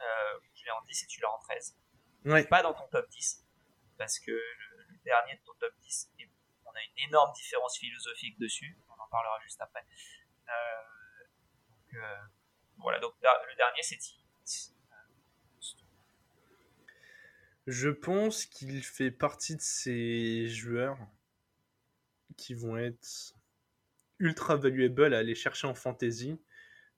[0.00, 1.76] Euh, je l'ai en 10 et tu l'as en 13.
[2.24, 2.46] Ouais.
[2.46, 3.44] Pas dans ton top 10,
[3.96, 6.12] parce que le, dernier de ton top 10,
[6.66, 8.78] on a une énorme différence philosophique dessus.
[8.88, 9.86] On en parlera juste après.
[10.48, 11.24] Euh,
[11.70, 12.16] donc, euh,
[12.76, 14.18] voilà, donc le dernier c'est T.
[17.68, 20.96] Je pense qu'il fait partie de ces joueurs
[22.38, 23.34] qui vont être
[24.18, 26.38] ultra valuable à aller chercher en fantasy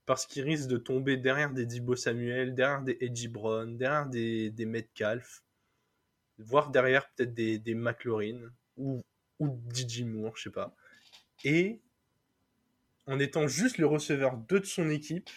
[0.06, 4.50] parce qu'ils risquent de tomber derrière des Dibo Samuel, derrière des Edgy Brown, derrière des,
[4.50, 5.42] des Metcalf,
[6.38, 8.38] voire derrière peut-être des, McLaurin
[8.76, 9.02] ou,
[9.40, 10.76] ou DJ Moore, je sais pas.
[11.42, 11.80] Et
[13.06, 15.30] en étant juste le receveur 2 de son équipe,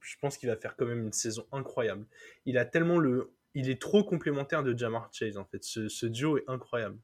[0.00, 2.06] je pense qu'il va faire quand même une saison incroyable.
[2.44, 5.62] Il a tellement le, il est trop complémentaire de Jamar Chase en fait.
[5.64, 6.98] Ce, duo est incroyable.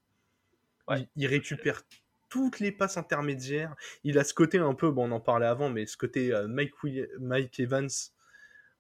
[1.16, 1.83] Il, récupère
[2.28, 3.74] toutes les passes intermédiaires.
[4.02, 6.46] Il a ce côté un peu, bon on en parlait avant, mais ce côté euh,
[6.46, 6.74] Mike,
[7.18, 7.88] Mike Evans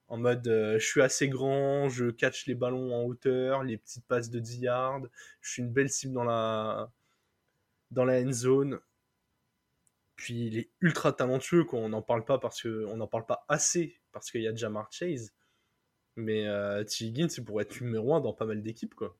[0.08, 4.06] en mode euh, je suis assez grand, je catch les ballons en hauteur, les petites
[4.06, 5.02] passes de 10 yards,
[5.40, 6.90] je suis une belle cible dans la
[7.90, 8.80] dans la end zone.
[10.16, 11.80] Puis il est ultra talentueux, quoi.
[11.80, 14.54] on n'en parle pas parce que on n'en parle pas assez parce qu'il y a
[14.54, 15.32] Jamar Chase.
[16.16, 17.06] Mais euh, T.
[17.06, 19.16] Higgins, c'est pour être numéro 1 dans pas mal d'équipes, quoi.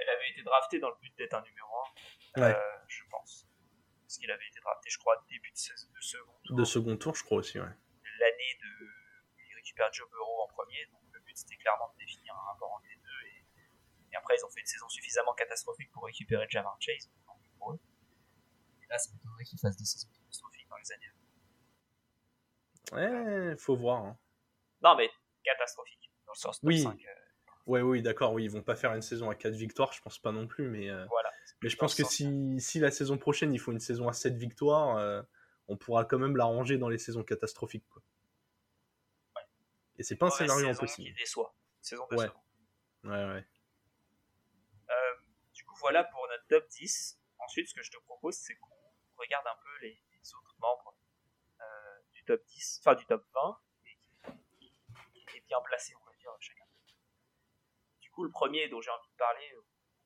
[0.00, 1.68] Il avait été drafté dans le but d'être un numéro
[2.36, 2.54] 1, euh,
[2.86, 3.46] je pense.
[4.02, 6.56] Parce qu'il avait été drafté, je crois, début de, de second tour.
[6.56, 7.66] De second tour, je crois aussi, ouais.
[8.18, 8.84] L'année de...
[8.84, 12.52] où il récupère Joe Burrow en premier, donc le but c'était clairement de définir un
[12.52, 13.26] rapport entre les deux.
[13.26, 13.44] Et,
[14.12, 17.10] et, après, ils ont fait une saison suffisamment catastrophique pour récupérer Jamar Chase,
[17.58, 17.80] pour eux.
[18.82, 21.10] Et là, ça m'étonnerait qu'ils fassent des saisons catastrophiques dans les années.
[22.92, 24.04] Ouais, faut voir.
[24.04, 24.18] Hein.
[24.82, 25.10] Non, mais
[25.44, 25.99] catastrophique
[26.62, 26.86] oui.
[26.86, 26.92] Euh.
[27.66, 30.18] Ouais, oui, d'accord, oui, ils vont pas faire une saison à 4 victoires, je pense
[30.18, 31.30] pas non plus, mais, euh, voilà,
[31.62, 34.34] mais je pense que si, si, la saison prochaine il faut une saison à 7
[34.34, 35.22] victoires, euh,
[35.68, 37.86] on pourra quand même la ranger dans les saisons catastrophiques.
[37.90, 38.02] Quoi.
[39.36, 39.42] Ouais.
[39.98, 41.08] Et c'est pas un scénario impossible.
[41.08, 41.54] Qui déçoit.
[41.80, 42.28] Saison ouais.
[43.04, 43.46] ouais, ouais.
[45.52, 47.20] du coup, voilà pour notre top 10.
[47.38, 48.74] Ensuite, ce que je te propose, c'est qu'on
[49.16, 50.96] regarde un peu les, les autres membres
[52.14, 53.60] du top 10, enfin du top 20,
[55.50, 56.64] bien placé, on va dire, chacun.
[58.00, 59.54] Du coup, le premier dont j'ai envie de parler,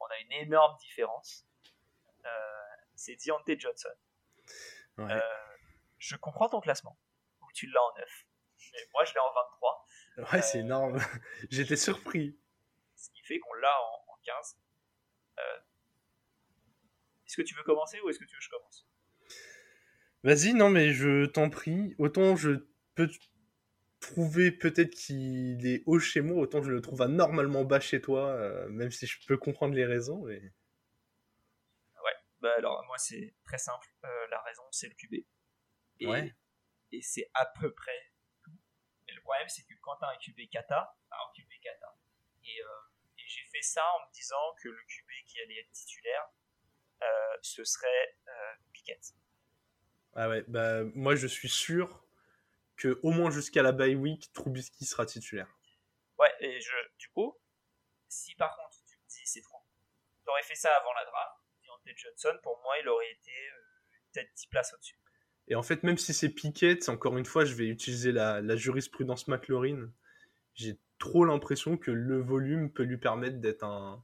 [0.01, 1.47] on a une énorme différence.
[2.25, 2.29] Euh,
[2.95, 3.89] c'est Deontay Johnson.
[5.01, 5.21] Euh,
[5.99, 6.97] je comprends ton classement,
[7.43, 8.27] où tu l'as en 9.
[8.73, 9.87] Mais moi, je l'ai en 23.
[10.33, 10.99] Ouais, c'est euh, énorme.
[11.51, 12.39] J'étais surpris.
[12.95, 14.59] Ce qui fait qu'on l'a en, 15.
[17.27, 18.89] est-ce que tu veux commencer ou est-ce que tu veux que je commence?
[20.23, 21.95] Vas-y, non, mais je t'en prie.
[21.99, 23.11] Autant je peux
[24.09, 28.29] trouver peut-être qu'il est haut chez moi, autant je le trouve anormalement bas chez toi,
[28.29, 30.21] euh, même si je peux comprendre les raisons.
[30.23, 30.43] Ouais,
[32.41, 35.25] bah alors moi c'est très simple, euh, la raison c'est le QB.
[36.01, 36.35] Et, ouais.
[36.93, 38.13] et c'est à peu près
[38.43, 38.53] tout.
[39.07, 41.99] Mais le problème c'est que quand t'as un QB kata, un QB kata,
[42.45, 45.73] et, euh, et j'ai fait ça en me disant que le QB qui allait être
[45.73, 46.29] titulaire,
[47.43, 48.19] ce serait
[48.73, 48.99] Piquet.
[50.15, 52.04] Ah ouais, bah, moi je suis sûr
[52.77, 55.49] que au moins jusqu'à la bye week, Trubisky sera titulaire.
[56.19, 57.37] Ouais, et je, du coup,
[58.09, 59.59] si par contre tu me dis c'est trop,
[60.25, 63.33] t'aurais fait ça avant la draft, Deontay Johnson, pour moi il aurait été
[64.13, 64.99] peut-être 10 places au-dessus.
[65.49, 68.57] Et en fait, même si c'est Piquet, encore une fois, je vais utiliser la, la
[68.57, 69.91] jurisprudence McLaurin.
[70.55, 74.03] J'ai trop l'impression que le volume peut lui permettre d'être un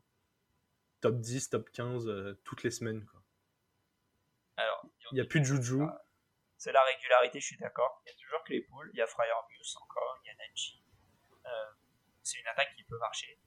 [1.00, 3.06] top 10, top 15 euh, toutes les semaines.
[3.06, 3.22] Quoi.
[4.56, 5.84] Alors, il n'y a plus de Juju.
[6.60, 8.02] C'est la régularité, je suis d'accord.
[8.04, 8.90] Il y a toujours que les poules.
[8.92, 9.06] Il y a
[9.48, 10.82] Muse encore, il y a Najee.
[11.46, 11.72] Euh,
[12.22, 13.40] c'est une attaque qui peut marcher.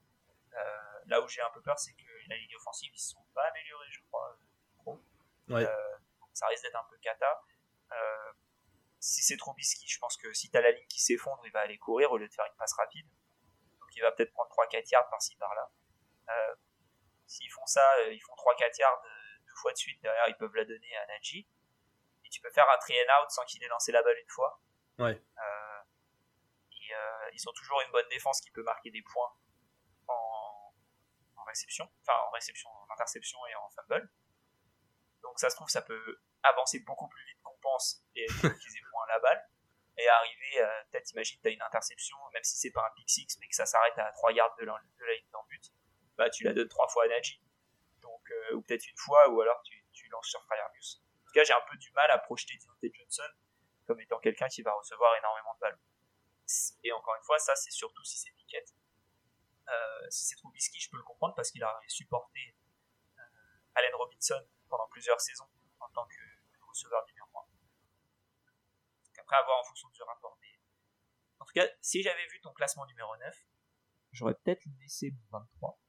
[0.55, 3.25] Euh, là où j'ai un peu peur, c'est que la ligne offensive, ils ne sont
[3.35, 4.37] pas améliorés, je crois,
[5.49, 5.67] Ouais.
[6.33, 7.43] ça risque d'être un peu cata.
[8.99, 11.51] si c'est trop biscuit, je pense que si tu as la ligne qui s'effondre, il
[11.51, 13.05] va aller courir au lieu de faire une passe rapide
[13.95, 15.69] il va peut-être prendre 3-4 yards par-ci par-là.
[16.29, 16.55] Euh,
[17.27, 19.01] s'ils font ça, euh, ils font 3-4 yards
[19.45, 21.47] deux fois de suite, derrière ils peuvent la donner à Najee.
[22.33, 24.59] Tu peux faire un try and out sans qu'il ait lancé la balle une fois.
[24.97, 25.21] Ouais.
[25.37, 25.81] Euh,
[26.71, 26.91] et,
[27.33, 29.31] ils ont toujours une bonne défense qui peut marquer des points
[30.07, 30.73] en,
[31.45, 34.09] réception, enfin en réception, en interception et en fumble.
[35.21, 39.05] Donc ça se trouve, ça peut avancer beaucoup plus vite qu'on pense et utiliser moins
[39.07, 39.49] la balle
[39.97, 43.09] et arriver, euh, peut-être imagine tu as une interception, même si c'est pas un pick
[43.09, 45.63] six, mais que ça s'arrête à 3 yards de la, de ligne d'en but,
[46.17, 47.39] bah tu la donnes trois fois à Najee.
[48.01, 50.62] Donc, euh, ou peut-être une fois, ou alors tu, tu lances sur Fryermus.
[51.33, 53.29] Cas, j'ai un peu du mal à projeter Deontay Johnson
[53.85, 55.79] comme étant quelqu'un qui va recevoir énormément de balles.
[56.83, 58.63] Et encore une fois, ça c'est surtout si c'est Piquet.
[59.67, 62.55] Euh, si c'est Trubisky, je peux le comprendre parce qu'il a supporté
[63.17, 63.21] euh,
[63.75, 66.21] Allen Robinson pendant plusieurs saisons en tant que
[66.67, 67.23] receveur numéro
[69.23, 70.37] après avoir en fonction ce rapport.
[70.41, 70.59] Mais
[71.39, 73.35] en tout cas, si j'avais vu ton classement numéro 9,
[74.11, 75.79] j'aurais peut-être laissé mon 23.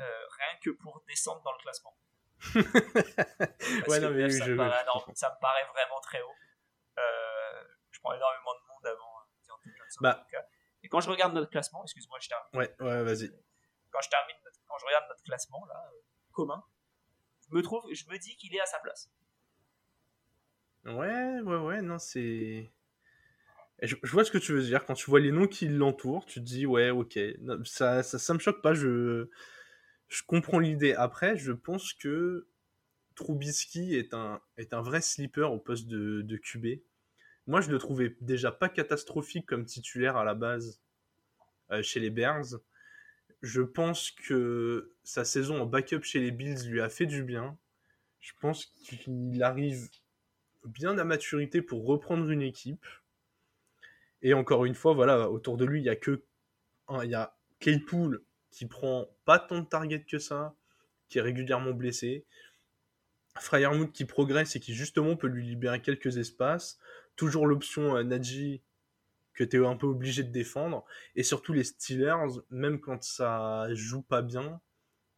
[0.00, 1.96] Euh, rien que pour descendre dans le classement.
[3.88, 4.52] Ouais, non, mais ça, je...
[4.52, 6.34] me paraît, non, ça me paraît vraiment très haut.
[6.98, 10.26] Euh, je prends énormément de monde avant euh, bah.
[10.82, 12.48] Et quand je regarde notre classement, excuse-moi, je termine.
[12.54, 13.30] Ouais, ouais, vas-y.
[13.90, 14.36] Quand je termine,
[14.68, 16.00] quand je regarde notre classement là, euh,
[16.32, 16.62] commun,
[17.48, 19.10] je me trouve, je me dis qu'il est à sa place.
[20.84, 22.70] Ouais, ouais, ouais, non, c'est.
[23.82, 24.84] Je, vois ce que tu veux dire.
[24.84, 27.18] Quand tu vois les noms qui l'entourent, tu te dis, ouais, ok,
[27.64, 29.28] ça, ça, ça me choque pas, je,
[30.08, 30.94] je comprends l'idée.
[30.94, 32.48] Après, je pense que
[33.14, 34.40] Trubisky est un,
[34.72, 36.80] vrai sleeper au poste de, de QB.
[37.46, 40.80] Moi, je le trouvais déjà pas catastrophique comme titulaire à la base
[41.70, 42.58] euh, chez les Bears.
[43.42, 47.58] Je pense que sa saison en backup chez les Bills lui a fait du bien.
[48.20, 49.88] Je pense qu'il arrive
[50.64, 52.86] bien à maturité pour reprendre une équipe.
[54.22, 56.24] Et encore une fois, voilà, autour de lui, il y a que
[57.02, 57.14] il y
[58.54, 60.54] qui prend pas tant de targets que ça,
[61.08, 62.24] qui est régulièrement blessé.
[63.38, 66.78] Fryermuth qui progresse et qui justement peut lui libérer quelques espaces.
[67.16, 68.62] Toujours l'option euh, Najee
[69.34, 70.84] que tu es un peu obligé de défendre.
[71.16, 74.60] Et surtout les Steelers, même quand ça joue pas bien,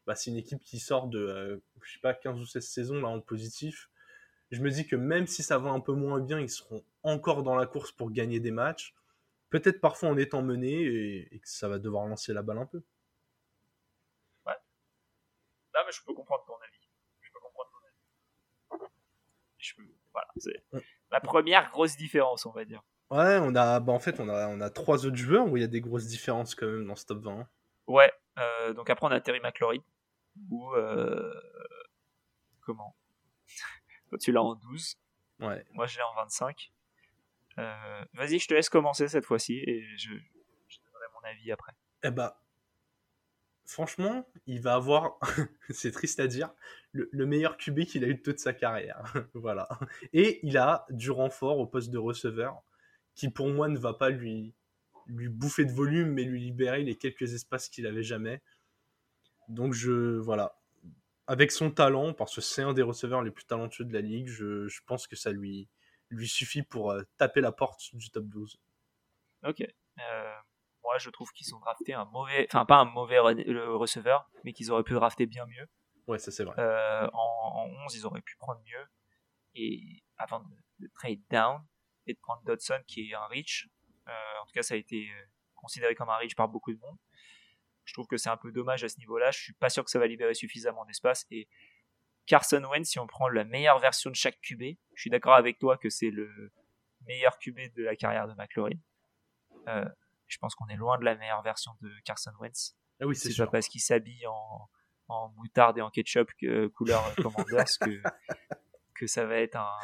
[0.07, 3.01] bah, c'est une équipe qui sort de, euh, je sais pas, 15 ou 16 saisons
[3.01, 3.91] là en positif
[4.51, 7.43] je me dis que même si ça va un peu moins bien, ils seront encore
[7.43, 8.95] dans la course pour gagner des matchs.
[9.51, 10.83] Peut-être parfois en étant menés
[11.33, 12.83] et, que ça va devoir lancer la balle un peu.
[15.77, 16.89] Non, mais je peux comprendre ton avis.
[17.21, 18.91] Je peux comprendre ton avis.
[19.59, 19.75] Je
[20.13, 20.65] Voilà, c'est
[21.11, 22.83] la première grosse différence, on va dire.
[23.11, 25.61] Ouais, on a, bah en fait, on a, on a trois autres joueurs où il
[25.61, 27.47] y a des grosses différences quand même dans ce top 20.
[27.87, 29.79] Ouais, euh, donc après on a Terry McLaurin,
[30.51, 31.33] ou euh,
[32.63, 32.97] comment?
[34.21, 34.97] Tu l'as en 12.
[35.41, 35.65] Ouais.
[35.73, 36.73] Moi, je l'ai en 25.
[37.59, 41.73] Euh, vas-y, je te laisse commencer cette fois-ci et je, donnerai mon avis après.
[42.03, 42.41] Eh bah,
[43.67, 45.19] franchement, il va avoir,
[45.71, 46.53] c'est triste à dire,
[46.93, 49.03] le, meilleur QB qu'il a eu de toute sa carrière.
[49.35, 49.69] voilà.
[50.13, 52.63] Et il a du renfort au poste de receveur
[53.15, 54.55] qui, pour moi, ne va pas lui,
[55.07, 58.43] lui bouffer de volume, mais lui libérer les quelques espaces qu'il avait jamais.
[59.49, 60.57] Donc, je, voilà
[61.27, 64.29] avec son talent, parce que c'est un des receveurs les plus talentueux de la ligue,
[64.29, 65.69] je, pense que ça lui,
[66.09, 68.61] lui suffit pour euh, taper la porte du top 12.
[69.45, 69.63] Ok.
[69.63, 70.35] Euh,
[70.87, 74.71] moi, je trouve qu'ils ont drafté un mauvais, enfin pas un mauvais receveur, mais qu'ils
[74.71, 75.69] auraient pu drafter bien mieux.
[76.07, 76.55] Ouais, ça c'est vrai.
[76.59, 78.87] Euh, en, 11, ils auraient pu prendre mieux.
[79.55, 80.41] Et avant
[80.79, 81.61] de, trade down
[82.07, 83.69] et de prendre Dodson qui est un reach,
[84.07, 85.11] en tout cas, ça a été
[85.57, 86.97] considéré comme un reach par beaucoup de monde.
[87.85, 89.33] Je trouve que c'est un peu dommage à ce niveau-là.
[89.33, 91.27] Je suis pas sûr que ça va libérer suffisamment d'espace.
[91.33, 91.49] Et
[92.27, 95.59] Carson Wentz, si on prend la meilleure version de chaque QB, je suis d'accord avec
[95.59, 96.53] toi que c'est le
[97.07, 98.79] meilleur QB de la carrière de McLaurin.
[99.69, 99.85] Euh,
[100.27, 102.77] je pense qu'on est loin de la meilleure version de Carson Wentz.
[103.01, 104.69] Ah oui, c'est pas parce qu'il s'habille en,
[105.09, 108.03] en, moutarde et en ketchup que, couleur Commanders que,
[108.95, 109.79] que ça va être un,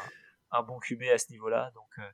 [0.51, 1.71] un bon QB à ce niveau-là.
[1.73, 2.11] Donc, euh,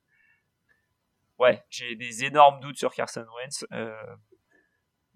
[1.39, 3.65] ouais, j'ai des énormes doutes sur Carson Wentz.
[3.73, 4.17] Euh,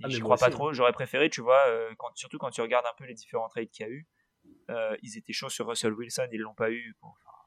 [0.02, 0.68] ah, je crois pas trop.
[0.68, 0.72] Hein.
[0.72, 3.70] J'aurais préféré, tu vois, euh, quand, surtout quand tu regardes un peu les différents trades
[3.70, 4.06] qu'il y a eu,
[4.70, 6.96] euh, ils étaient chauds sur Russell Wilson, ils l'ont pas eu.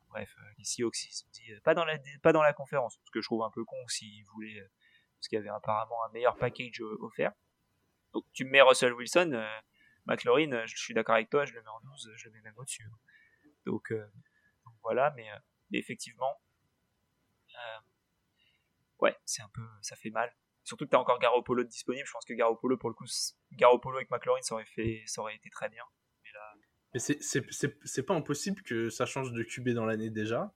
[0.10, 3.12] bref, les Seahawks, ils se sont dit pas dans la pas dans la conférence, ce
[3.12, 4.62] que je trouve un peu con s'ils voulaient,
[5.26, 7.32] parce qu'il y avait apparemment un meilleur package offert.
[8.14, 9.44] Donc tu mets Russell Wilson,
[10.06, 12.54] McLaurin, je suis d'accord avec toi, je le mets en 12, je le mets même
[12.58, 12.88] au-dessus.
[13.66, 15.28] Donc, donc, voilà, mais
[15.74, 16.40] effectivement,
[17.56, 17.80] euh,
[19.00, 20.32] ouais, c'est un peu, ça fait mal.
[20.64, 22.06] Surtout que tu as encore Garoppolo disponible.
[22.06, 23.06] Je pense que Garoppolo, pour le coup,
[23.52, 25.84] Garoppolo avec McLaurin, ça aurait, fait, ça aurait été très bien.
[26.94, 30.54] Mais c'est pas impossible que ça change de QB dans l'année déjà.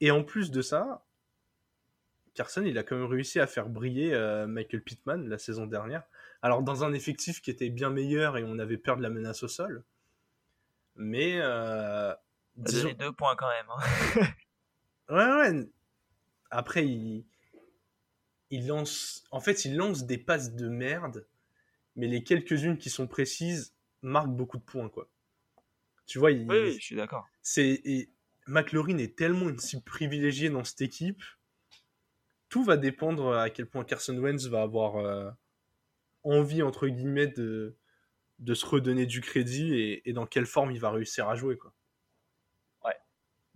[0.00, 1.06] Et en plus de ça,
[2.38, 6.04] Carson, il a quand même réussi à faire briller euh, Michael Pittman la saison dernière.
[6.40, 9.42] Alors, dans un effectif qui était bien meilleur et on avait peur de la menace
[9.42, 9.82] au sol.
[10.94, 12.14] Mais euh,
[12.54, 12.92] Disons...
[12.92, 13.66] deux points quand même.
[13.68, 14.26] Hein.
[15.08, 15.68] ouais, ouais.
[16.52, 17.26] Après, il...
[18.50, 19.24] il lance.
[19.32, 21.26] En fait, il lance des passes de merde,
[21.96, 25.08] mais les quelques-unes qui sont précises marquent beaucoup de points, quoi.
[26.06, 26.48] Tu vois, il...
[26.48, 27.26] oui, je suis d'accord.
[27.42, 28.12] C'est et
[28.46, 31.20] McLaurin est tellement une cible privilégiée dans cette équipe.
[32.48, 35.30] Tout va dépendre à quel point Carson Wentz va avoir euh,
[36.22, 37.76] envie entre guillemets de
[38.38, 41.58] de se redonner du crédit et, et, dans quelle forme il va réussir à jouer,
[41.58, 41.72] quoi.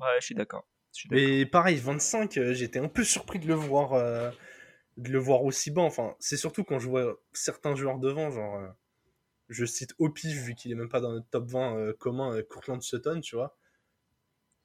[0.02, 0.66] Ouais, je suis d'accord.
[1.10, 4.30] Mais pareil, 25, euh, j'étais un peu surpris de le voir, euh,
[4.96, 5.82] de le voir aussi bas.
[5.82, 8.60] Enfin, c'est surtout quand je vois certains joueurs devant, genre,
[9.48, 13.20] je cite Opif vu qu'il est même pas dans notre top 20 commun, Courtland Sutton,
[13.20, 13.56] tu vois.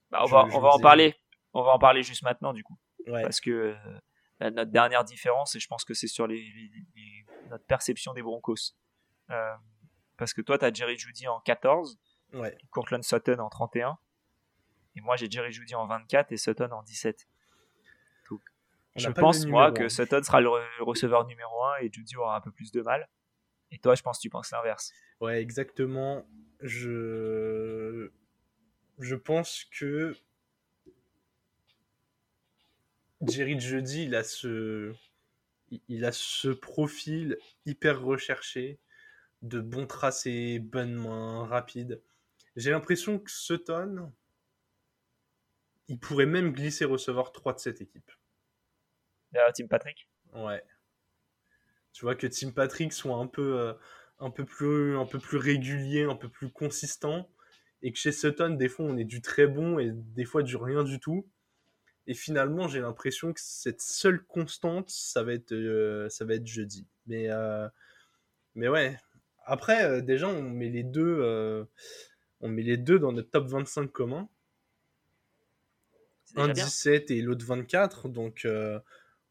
[0.09, 1.15] Bah, on va, on va en parler.
[1.53, 2.77] On va en parler juste maintenant, du coup.
[3.05, 3.75] Parce que
[4.39, 6.45] notre dernière différence, et je pense que c'est sur les,
[7.50, 8.76] notre perception des Broncos.
[10.17, 12.00] parce que toi, tu as Jerry Judy en 14,
[12.34, 12.58] ouais.
[12.71, 13.97] Courtland Sutton en 31.
[14.95, 17.28] Et moi, j'ai Jerry Judy en 24 et Sutton en 17.
[18.95, 22.52] je pense, moi, que Sutton sera le receveur numéro 1 et Judy aura un peu
[22.52, 23.08] plus de mal.
[23.71, 24.91] Et toi, je pense que tu penses l'inverse.
[25.19, 26.26] Ouais, exactement.
[26.62, 28.12] Je.
[29.00, 30.15] Je pense que.
[33.21, 34.93] Jerry Judy, il a ce.
[35.89, 38.80] Il a ce profil hyper recherché,
[39.41, 42.01] de bons tracés, bonnes mains, rapide.
[42.56, 44.13] J'ai l'impression que Sutton,
[45.89, 48.12] il pourrait même glisser receveur 3 de cette équipe.
[49.34, 50.63] Derrière Tim Patrick Ouais.
[51.91, 53.73] Tu vois que Tim Patrick soit un peu, euh,
[54.19, 57.30] un, peu plus, un peu plus régulier, un peu plus consistant.
[57.82, 60.56] Et que chez Sutton, des fois, on est du très bon et des fois du
[60.56, 61.27] rien du tout.
[62.07, 66.47] Et finalement, j'ai l'impression que cette seule constante, ça va être, euh, ça va être
[66.47, 66.87] jeudi.
[67.05, 67.67] Mais, euh,
[68.55, 68.97] mais ouais.
[69.45, 71.67] Après, déjà, on met les deux,
[72.41, 74.29] on met les deux dans notre top 25 commun
[76.35, 78.09] un 17 et l'autre 24.
[78.09, 78.79] Donc, euh,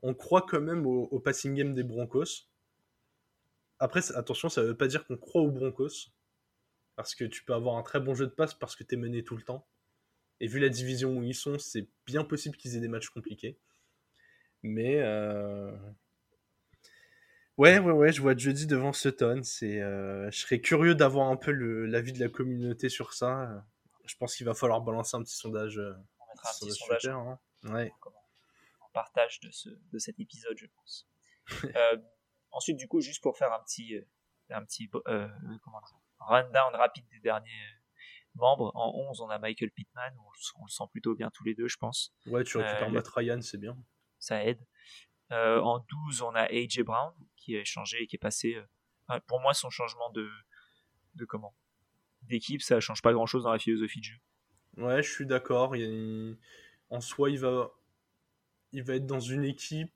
[0.03, 2.49] on croit quand même au, passing game des Broncos.
[3.79, 6.11] Après, attention, ça veut pas dire qu'on croit aux Broncos.
[6.95, 8.99] Parce que tu peux avoir un très bon jeu de passe parce que tu es
[8.99, 9.67] mené tout le temps.
[10.41, 13.59] Et vu la division où ils sont, c'est bien possible qu'ils aient des matchs compliqués.
[14.63, 15.01] Mais.
[15.01, 15.75] Euh,
[17.57, 19.41] ouais, ouais, ouais, je vois jeudi devant Sutton.
[19.43, 23.65] C'est, euh, je serais curieux d'avoir un peu l'avis de la communauté sur ça.
[24.05, 25.81] Je pense qu'il va falloir balancer un petit sondage
[26.45, 27.39] un petit sondage hein.
[27.65, 27.93] ouais.
[28.81, 31.09] en partage de, ce, de cet épisode, je pense.
[31.65, 31.99] euh,
[32.51, 34.05] ensuite, du coup, juste pour faire un petit, euh,
[34.51, 35.29] un petit euh,
[35.63, 35.81] comment
[36.19, 37.76] rundown rapide des derniers
[38.37, 41.69] membres, en 11, on a Michael Pittman, on, le sent plutôt bien tous les deux,
[41.69, 42.15] je pense.
[42.27, 43.77] Ouais, tu récupères euh, Matt Ryan, c'est bien.
[44.19, 44.61] Ça aide.
[45.33, 48.57] Euh, en 12, on a AJ Brown qui a changé et qui est passé.
[49.27, 50.31] pour moi, son changement de,
[51.15, 51.55] de comment
[52.23, 54.17] d'équipe, ça change pas grand chose dans la philosophie de jeu.
[54.77, 55.75] Ouais, je suis d'accord.
[56.91, 57.71] En soi, il va...
[58.73, 59.93] il va être dans une équipe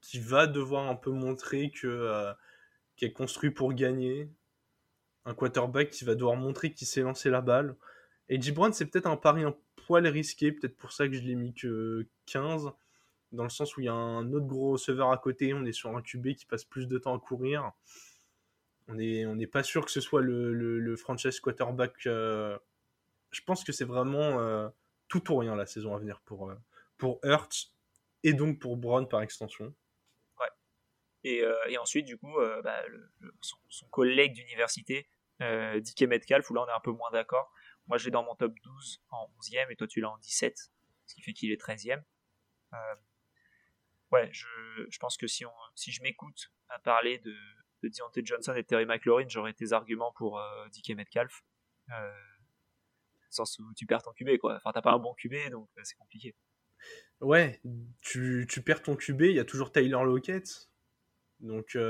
[0.00, 2.32] qui va devoir un peu montrer que euh,
[2.96, 4.30] qui est construit pour gagner.
[5.24, 7.76] Un quarterback qui va devoir montrer qu'il sait lancer la balle.
[8.28, 8.52] Et J.
[8.52, 11.52] Brown, c'est peut-être un pari un poil risqué, peut-être pour ça que je l'ai mis
[11.52, 12.70] que 15,
[13.32, 15.72] dans le sens où il y a un autre gros receveur à côté, on est
[15.72, 17.72] sur un QB qui passe plus de temps à courir.
[18.88, 22.58] On n'est pas sûr que ce soit le, le, franchise quarterback euh,
[23.30, 24.68] je pense que c'est vraiment euh,
[25.08, 26.54] tout ou rien la saison à venir pour, euh,
[26.98, 27.72] pour Hurts
[28.22, 29.74] et donc pour Brown par extension.
[30.38, 30.48] Ouais.
[31.24, 32.82] Et, euh, ensuite, du coup, bah,
[33.40, 35.08] son, collègue d'université,
[35.76, 37.52] Dick Metcalf, où là on est un peu moins d'accord.
[37.86, 40.70] Moi je l'ai dans mon top 12 en 11e et toi tu l'as en 17,
[41.06, 42.02] ce qui fait qu'il est 13e.
[44.12, 45.44] ouais, je, pense que si,
[45.92, 47.34] je m'écoute à parler de,
[47.82, 51.42] de Deontay Johnson et Terry McLaurin, j'aurais tes arguments pour euh, DK Metcalf.
[51.92, 52.12] Euh,
[53.30, 54.56] sens où tu perds ton QB, quoi.
[54.56, 56.34] Enfin, t'as pas un bon QB, donc euh, c'est compliqué.
[57.20, 57.60] Ouais,
[58.00, 60.69] tu, tu, perds ton QB, il y a toujours Tyler Lockett.
[61.40, 61.80] Donc, il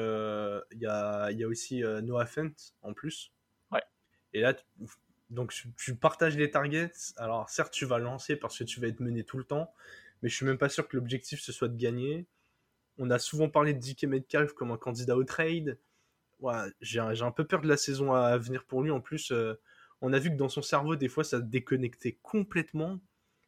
[0.81, 3.33] y, a, y, a, aussi Noah Fent en plus.
[3.73, 3.83] Ouais.
[4.33, 4.55] Et là,
[5.31, 6.93] donc tu, partages les targets.
[7.17, 9.73] Alors, certes, tu vas lancer parce que tu vas être mené tout le temps,
[10.23, 12.27] mais je suis même pas sûr que l'objectif ce soit de gagner.
[12.99, 15.79] On a souvent parlé de DK Metcalf comme un candidat au trade.
[16.41, 18.91] Ouais, j'ai un peu peur de la saison à venir pour lui.
[18.91, 19.55] En plus, euh,
[20.01, 22.99] on a vu que dans son cerveau, des fois, ça déconnectait complètement.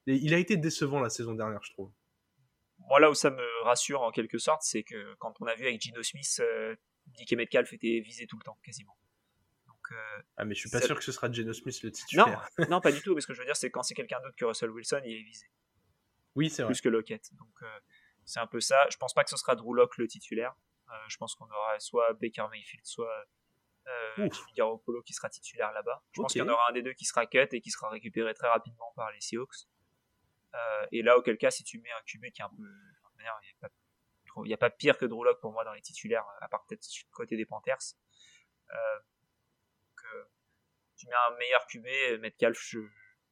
[0.06, 1.90] Et il a été décevant la saison dernière, je trouve.
[2.88, 5.66] Moi, là où ça me rassure en quelque sorte, c'est que quand on a vu
[5.66, 6.76] avec Gino Smith, euh,
[7.06, 8.96] DK Metcalf était visé tout le temps, quasiment.
[9.92, 12.48] Euh, ah, mais je suis pas sûr que ce sera Geno Smith le titulaire.
[12.58, 13.14] Non, non, pas du tout.
[13.14, 15.16] Mais ce que je veux dire, c'est quand c'est quelqu'un d'autre que Russell Wilson, il
[15.16, 15.46] est visé.
[16.34, 16.72] Oui, c'est vrai.
[16.72, 17.28] Plus que Lockett.
[17.34, 17.80] Donc, euh,
[18.24, 18.86] c'est un peu ça.
[18.90, 20.54] Je pense pas que ce sera Drew Locke le titulaire.
[20.88, 23.12] Euh, je pense qu'on aura soit Baker Mayfield, soit
[23.86, 26.02] euh, Garoppolo qui sera titulaire là-bas.
[26.12, 27.88] Je pense qu'il y en aura un des deux qui sera cut et qui sera
[27.90, 29.66] récupéré très rapidement par les Seahawks.
[30.90, 32.62] Et là, auquel cas, si tu mets un QB qui est un peu.
[34.38, 36.64] Il n'y a, pas pire que Drew Locke pour moi dans les titulaires, à part
[36.66, 37.76] peut-être côté des Panthers.
[38.70, 38.98] Euh,
[41.02, 42.78] tu mets un meilleur QB, Metcalf, je,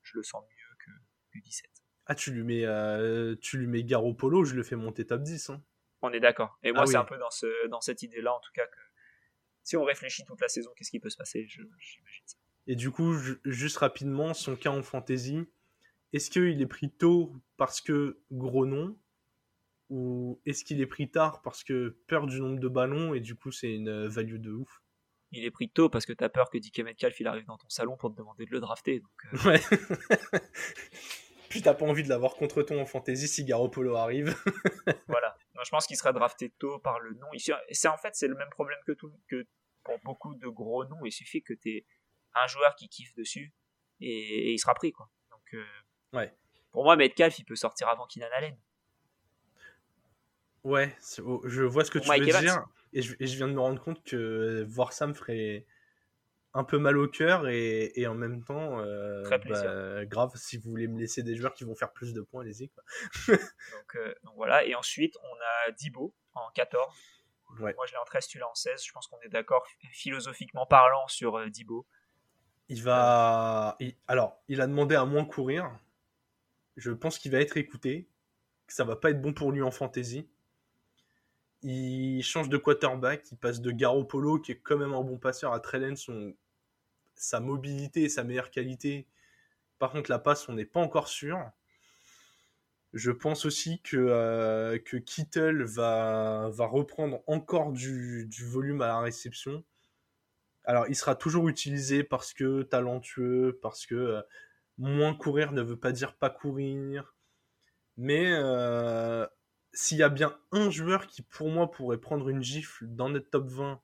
[0.02, 0.90] je le sens mieux que,
[1.32, 1.70] que 17.
[2.06, 3.84] Ah, tu lui mets, euh, tu lui mets
[4.18, 5.50] Polo, je le fais monter top 10.
[5.50, 5.64] Hein.
[6.02, 6.58] On est d'accord.
[6.64, 8.80] Et moi, ah c'est un peu dans, ce, dans cette idée-là, en tout cas, que
[9.62, 11.46] si on réfléchit toute la saison, qu'est-ce qui peut se passer?
[11.46, 12.36] J'imagine ça.
[12.66, 15.46] Et du coup, juste rapidement, son cas en fantasy,
[16.12, 18.98] est-ce qu'il est pris tôt parce que gros nom
[19.90, 23.36] Ou est-ce qu'il est pris tard parce que peur du nombre de ballons et du
[23.36, 24.82] coup c'est une value de ouf?
[25.32, 27.58] Il est pris tôt parce que tu as peur que DK Metcalf il arrive dans
[27.58, 29.00] ton salon pour te demander de le drafter.
[29.00, 29.50] Donc, euh.
[29.50, 29.60] Ouais.
[31.48, 34.36] Puis t'as pas envie de l'avoir contre ton en fantasy si Garoppolo arrive.
[35.08, 35.36] voilà.
[35.64, 37.26] je pense qu'il sera drafté tôt par le nom.
[37.70, 39.46] C'est en fait c'est le même problème que tout que
[39.84, 41.04] pour beaucoup de gros noms.
[41.04, 41.86] Il suffit que tu aies
[42.34, 43.52] un joueur qui kiffe dessus
[44.00, 45.10] et, il sera pris quoi.
[45.30, 45.64] Donc euh,
[46.12, 46.34] ouais.
[46.72, 48.56] Pour moi Metcalf il peut sortir avant Keenan Allen.
[50.62, 52.66] Ouais, je vois ce que tu veux dire.
[52.92, 55.64] Et je, viens de me rendre compte que voir ça me ferait
[56.54, 60.88] un peu mal au cœur et, en même temps, euh, bah, grave, si vous voulez
[60.88, 62.70] me laisser des joueurs qui vont faire plus de points, allez-y.
[63.28, 66.92] donc, euh, donc, voilà, et ensuite on a Dibo en 14.
[67.58, 68.84] Moi je l'ai en 13, tu l'as en 16.
[68.84, 71.86] Je pense qu'on est d'accord philosophiquement parlant sur euh, Dibo.
[72.68, 73.76] Il va.
[74.06, 75.70] Alors, il a demandé à moins courir.
[76.80, 78.08] Je pense qu'il va être écouté.
[78.66, 80.28] Que ça va pas être bon pour lui en fantasy
[81.62, 85.52] il change de quarterback, il passe de Garoppolo, qui est quand même un bon passeur,
[85.52, 86.34] à Trellen, son,
[87.14, 89.06] sa mobilité sa meilleure qualité.
[89.78, 91.38] Par contre, la passe, on n'est pas encore sûr.
[92.92, 99.00] Je pense aussi que, euh, Kittle va, va reprendre encore du, du, volume à la
[99.00, 99.64] réception.
[100.64, 104.22] Alors, il sera toujours utilisé parce que talentueux, parce que euh,
[104.80, 107.14] moins courir ne veut pas dire pas courir.
[107.96, 109.26] Mais euh,
[109.72, 113.30] s'il y a bien un joueur qui, pour moi, pourrait prendre une gifle dans notre
[113.30, 113.80] top 20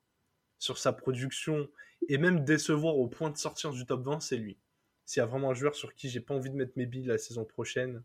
[0.59, 1.69] sur sa production
[2.09, 4.59] et même décevoir au point de sortir du top 20, c'est lui.
[5.05, 7.07] S'il y a vraiment un joueur sur qui j'ai pas envie de mettre mes billes
[7.07, 8.03] la saison prochaine,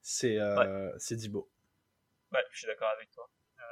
[0.00, 1.50] c'est euh, Dibo.
[2.32, 3.28] Ouais, je suis d'accord avec toi.
[3.58, 3.62] Euh,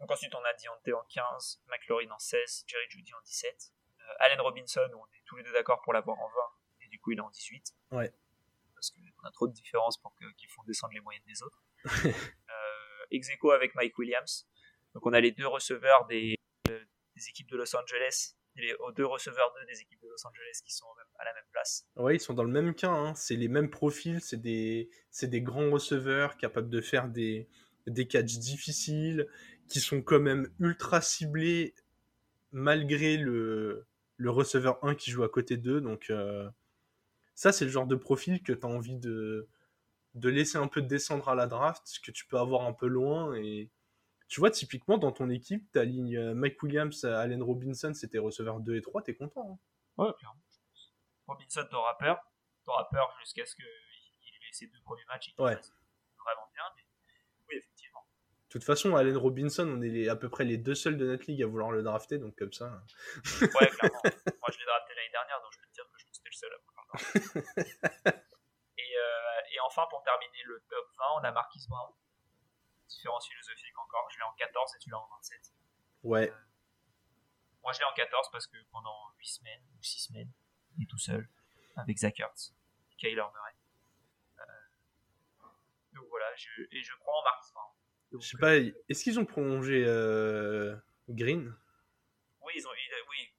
[0.00, 4.02] donc ensuite, on a Dionte en 15, McLaurin en 16, Jerry Judy en 17, euh,
[4.20, 6.63] Allen Robinson, on est tous les deux d'accord pour l'avoir en 20, et
[6.94, 7.74] du coup, il est en 18.
[7.90, 8.14] Ouais.
[8.76, 11.60] Parce qu'on a trop de différences pour qu'ils font descendre les moyennes des autres.
[12.06, 14.48] euh, ex avec Mike Williams.
[14.94, 16.38] Donc on a les deux receveurs des,
[16.68, 20.86] des équipes de Los Angeles, les deux receveurs des équipes de Los Angeles qui sont
[21.18, 21.88] à la même place.
[21.96, 22.92] Oui, ils sont dans le même cas.
[22.92, 23.12] Hein.
[23.16, 24.88] C'est les mêmes profils, c'est des,
[25.20, 27.48] des grands receveurs capables de faire des,
[27.88, 29.26] des catchs difficiles,
[29.68, 31.74] qui sont quand même ultra ciblés
[32.52, 33.84] malgré le,
[34.16, 35.80] le receveur 1 qui joue à côté d'eux.
[35.80, 36.48] Donc euh,
[37.34, 39.48] ça, c'est le genre de profil que tu as envie de,
[40.14, 43.34] de laisser un peu descendre à la draft, que tu peux avoir un peu loin.
[43.34, 43.70] Et
[44.28, 48.60] tu vois, typiquement, dans ton équipe, ta ligne euh, Mike Williams, Allen Robinson, c'était receveur
[48.60, 49.60] 2 et 3, t'es content.
[49.98, 50.40] Hein ouais, clairement.
[51.26, 52.18] Robinson, t'auras peur.
[52.64, 55.34] T'auras peur jusqu'à ce qu'il ait ses deux premiers matchs.
[55.36, 55.54] Il ouais.
[55.54, 56.82] vraiment bien, mais
[57.48, 58.06] oui, effectivement.
[58.48, 61.24] De toute façon, Allen Robinson, on est à peu près les deux seuls de notre
[61.26, 62.66] ligue à vouloir le drafter, donc comme ça.
[63.40, 64.00] ouais, clairement.
[64.04, 66.32] Moi, je l'ai drafté l'année dernière, donc je peux te dire que je suis le
[66.32, 68.14] seul à vouloir
[69.54, 71.92] et enfin, pour terminer le top 20, on a Marquis Brown.
[72.88, 74.08] Différence philosophique encore.
[74.10, 75.52] Je l'ai en 14 et tu l'as en 27.
[76.02, 76.30] Ouais.
[76.30, 76.34] Euh,
[77.62, 80.32] moi, je l'ai en 14 parce que pendant 8 semaines ou 6 semaines,
[80.76, 81.28] il est tout seul
[81.76, 82.52] avec Zach Ertz,
[82.98, 83.54] Kyler Murray.
[84.40, 84.42] Euh,
[85.92, 88.20] donc voilà, je, et je crois en Marquis Brown.
[88.20, 90.76] je sais pas, est-ce qu'ils ont prolongé euh,
[91.08, 91.56] Green?
[92.40, 92.72] Oui, ils ont.
[93.08, 93.33] oui.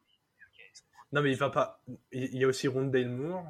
[1.11, 1.81] Non, mais il va pas.
[2.11, 3.47] Il y a aussi Rondale Moore.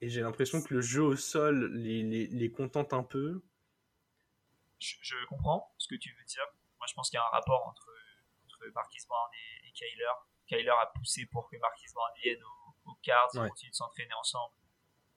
[0.00, 3.42] Et j'ai l'impression que le jeu au sol les, les, les contente un peu.
[4.78, 6.44] Je, comprends ce que tu veux dire.
[6.78, 7.90] Moi, je pense qu'il y a un rapport entre,
[8.44, 10.12] entre Marquis Brown et, et Kyler.
[10.46, 14.14] Kyler a poussé pour que Marquis Brown vienne au, au Cards, ils continuent de s'entraîner
[14.14, 14.54] ensemble.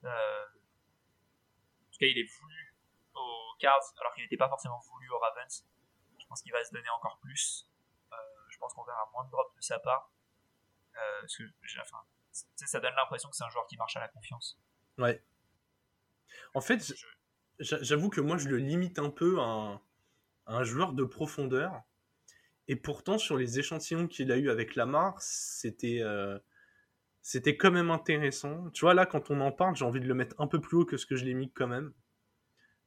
[0.04, 2.76] Euh, en tout cas, il est voulu
[3.14, 5.64] au Cards, alors qu'il n'était pas forcément voulu au Ravens.
[6.18, 7.68] Je pense qu'il va se donner encore plus.
[8.12, 8.16] Euh,
[8.48, 10.10] je pense qu'on verra moins de drops de sa part.
[10.96, 14.58] Euh, parce que, ça donne l'impression que c'est un joueur qui marche à la confiance.
[14.98, 15.22] Ouais.
[16.54, 16.94] En fait,
[17.58, 19.80] j'avoue que moi, je le limite un peu à
[20.46, 21.82] un, joueur de profondeur.
[22.68, 26.38] Et pourtant, sur les échantillons qu'il a eu avec Lamar, c'était euh,
[27.22, 28.70] c'était quand même intéressant.
[28.70, 30.78] Tu vois, là, quand on en parle, j'ai envie de le mettre un peu plus
[30.78, 31.92] haut que ce que je l'ai mis quand même.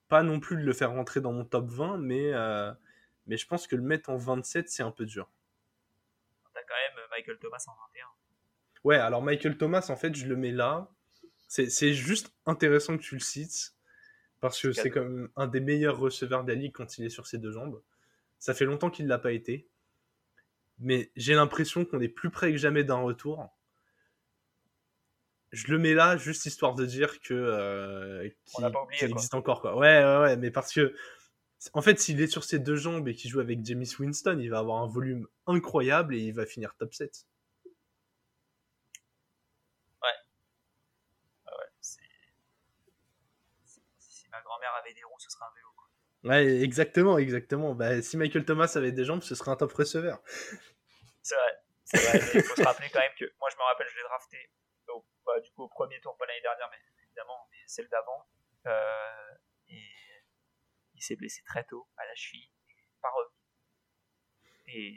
[0.07, 2.71] Pas non plus de le faire rentrer dans mon top 20, mais, euh,
[3.27, 5.31] mais je pense que le mettre en 27, c'est un peu dur.
[7.15, 8.05] Michael Thomas en 21.
[8.83, 10.91] Ouais, alors Michael Thomas, en fait, je le mets là.
[11.47, 13.75] C'est juste intéressant que tu le cites
[14.41, 17.27] parce que c'est comme un des meilleurs receveurs de la ligue quand il est sur
[17.27, 17.81] ses deux jambes.
[18.39, 19.67] Ça fait longtemps qu'il ne l'a pas été.
[20.79, 23.49] Mais j'ai l'impression qu'on est plus près que jamais d'un retour.
[25.51, 28.29] Je le mets là juste histoire de dire que euh,
[28.91, 29.77] qu'il existe encore quoi.
[29.77, 30.93] Ouais, ouais, ouais, mais parce que
[31.73, 34.49] en fait, s'il est sur ses deux jambes et qu'il joue avec James Winston, il
[34.49, 37.25] va avoir un volume incroyable et il va finir top 7.
[44.85, 45.67] avait des roues, ce serait un vélo.
[46.23, 47.75] Ouais, exactement, exactement.
[47.75, 50.21] Bah, si Michael Thomas avait des jambes, ce serait un top receveur.
[51.21, 52.19] C'est vrai, c'est vrai.
[52.35, 54.51] il faut se rappeler quand même que moi, je me rappelle, je l'ai drafté
[54.89, 58.27] au, bah, du coup, au premier tour, pas l'année dernière, mais évidemment, mais celle d'avant.
[58.67, 59.35] Euh,
[60.95, 62.49] il s'est blessé très tôt à la cheville,
[63.01, 63.35] pas revenu.
[64.67, 64.95] Et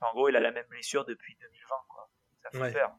[0.00, 2.10] en gros, il a la même blessure depuis 2020, quoi.
[2.42, 2.96] Ça fait peur.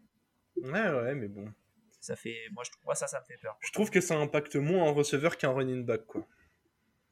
[0.57, 1.53] Ouais, ouais, mais bon.
[1.99, 3.57] Ça fait moi je trouve ça ça me fait peur.
[3.59, 6.21] Je trouve que ça impacte moins un receveur qu'un running back quoi.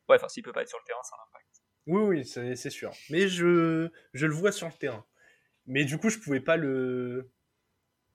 [0.07, 2.91] Ouais enfin s'il peut pas être sur le terrain ça impacte oui oui c'est sûr.
[3.09, 5.05] Mais je je le vois sur le terrain.
[5.65, 7.29] Mais du coup je pouvais pas le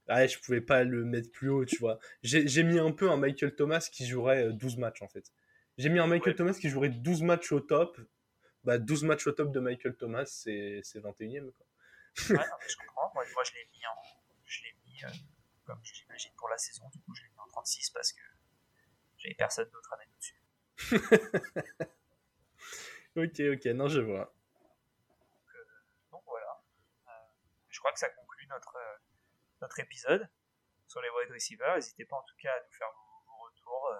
[0.08, 1.98] ouais, je pouvais pas le mettre plus haut tu vois.
[2.22, 5.30] J'ai mis un peu un Michael Thomas qui jouerait 12 euh, matchs en fait
[5.78, 7.98] j'ai mis un Michael Thomas qui jouerait 12 matchs au top
[8.64, 11.66] bah 12 matchs au top de Michael Thomas c'est 21ème quoi
[12.30, 14.02] ouais, je comprends moi, je l'ai mis en
[14.46, 15.08] je l'ai mis euh,
[15.64, 16.88] comme j'imagine pour la saison.
[16.90, 18.22] Du coup, je l'ai mis en 36 parce que
[19.18, 20.40] j'avais personne d'autre à mettre dessus.
[23.16, 24.32] ok, ok, non, je vois.
[25.30, 25.64] Donc, euh,
[26.26, 26.62] voilà.
[27.08, 27.12] Euh,
[27.68, 28.76] je crois que ça conclut notre,
[29.60, 30.28] notre épisode
[30.86, 31.74] sur les wide receivers.
[31.76, 33.90] N'hésitez pas en tout cas à nous faire vos, retours.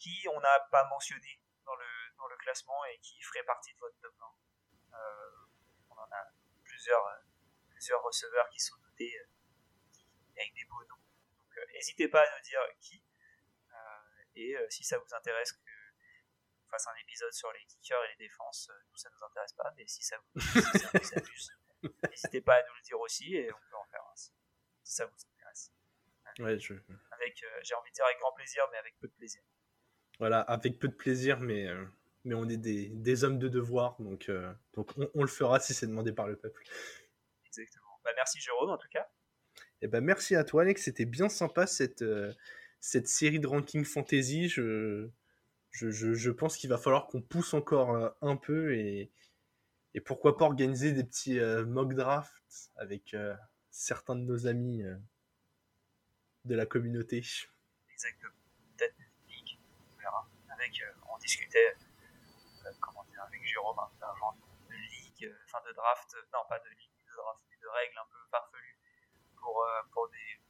[0.00, 3.78] Qui on n'a pas mentionné dans le, dans le classement et qui ferait partie de
[3.78, 4.96] votre top 1.
[5.90, 6.32] on en a
[6.64, 7.04] plusieurs,
[7.70, 9.14] plusieurs receveurs qui sont notés
[10.40, 11.02] avec des beaux noms.
[11.38, 13.02] Donc euh, n'hésitez pas à nous dire qui.
[13.72, 15.70] Euh, et euh, si ça vous intéresse que
[16.70, 19.86] fasse un épisode sur les kickers et les défenses, nous ça nous intéresse pas, mais
[19.88, 20.40] si ça vous,
[21.16, 21.50] amuse,
[22.08, 24.32] n'hésitez pas à nous le dire aussi et on peut en faire un si
[24.84, 25.72] ça vous intéresse.
[26.38, 26.74] Ouais, je...
[27.10, 29.42] Avec, j'ai envie de dire avec grand plaisir, mais avec peu de plaisir.
[30.20, 31.66] Voilà, avec peu de plaisir, mais,
[32.24, 34.30] mais on est des, des, hommes de devoir, donc,
[34.74, 36.62] donc on, on, le fera si c'est demandé par le peuple.
[37.46, 37.86] Exactement.
[38.04, 39.08] Bah, merci Jérôme en tout cas.
[39.82, 40.82] Eh ben, merci à toi, Alex.
[40.82, 42.32] C'était bien sympa cette, euh,
[42.80, 44.48] cette série de ranking fantasy.
[44.48, 45.08] Je,
[45.70, 49.10] je, je, pense qu'il va falloir qu'on pousse encore euh, un peu et,
[49.94, 53.16] et pourquoi pas organiser des petits euh, mock drafts avec
[53.70, 54.82] certains de nos amis
[56.44, 57.24] de la communauté.
[57.92, 58.39] Exactement.
[60.78, 61.76] Euh, on discutait,
[62.64, 62.70] euh,
[63.26, 63.90] avec Jérôme, un,
[64.68, 67.98] de ligue, euh, enfin de draft, non pas de ligue, de draft, mais de règles
[67.98, 68.78] un peu farfelues
[69.36, 70.40] pour, pour des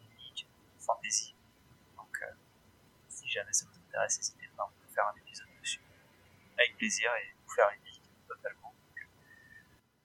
[0.00, 0.46] ligues
[0.78, 1.34] fantasy.
[1.96, 2.22] Donc,
[3.08, 5.80] si jamais ça vous intéresse, n'hésitez pas, on peut faire un épisode dessus.
[6.58, 8.74] Avec plaisir et vous faire une ligue totalement.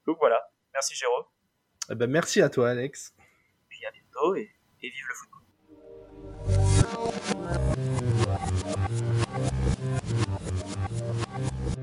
[0.05, 1.25] Donc, voilà, merci Jérôme.
[1.89, 3.15] Eh ben, merci à toi Alex.
[3.71, 5.39] Et à bientôt et vive le football.
[8.71, 8.91] Thank
[11.77, 11.78] you.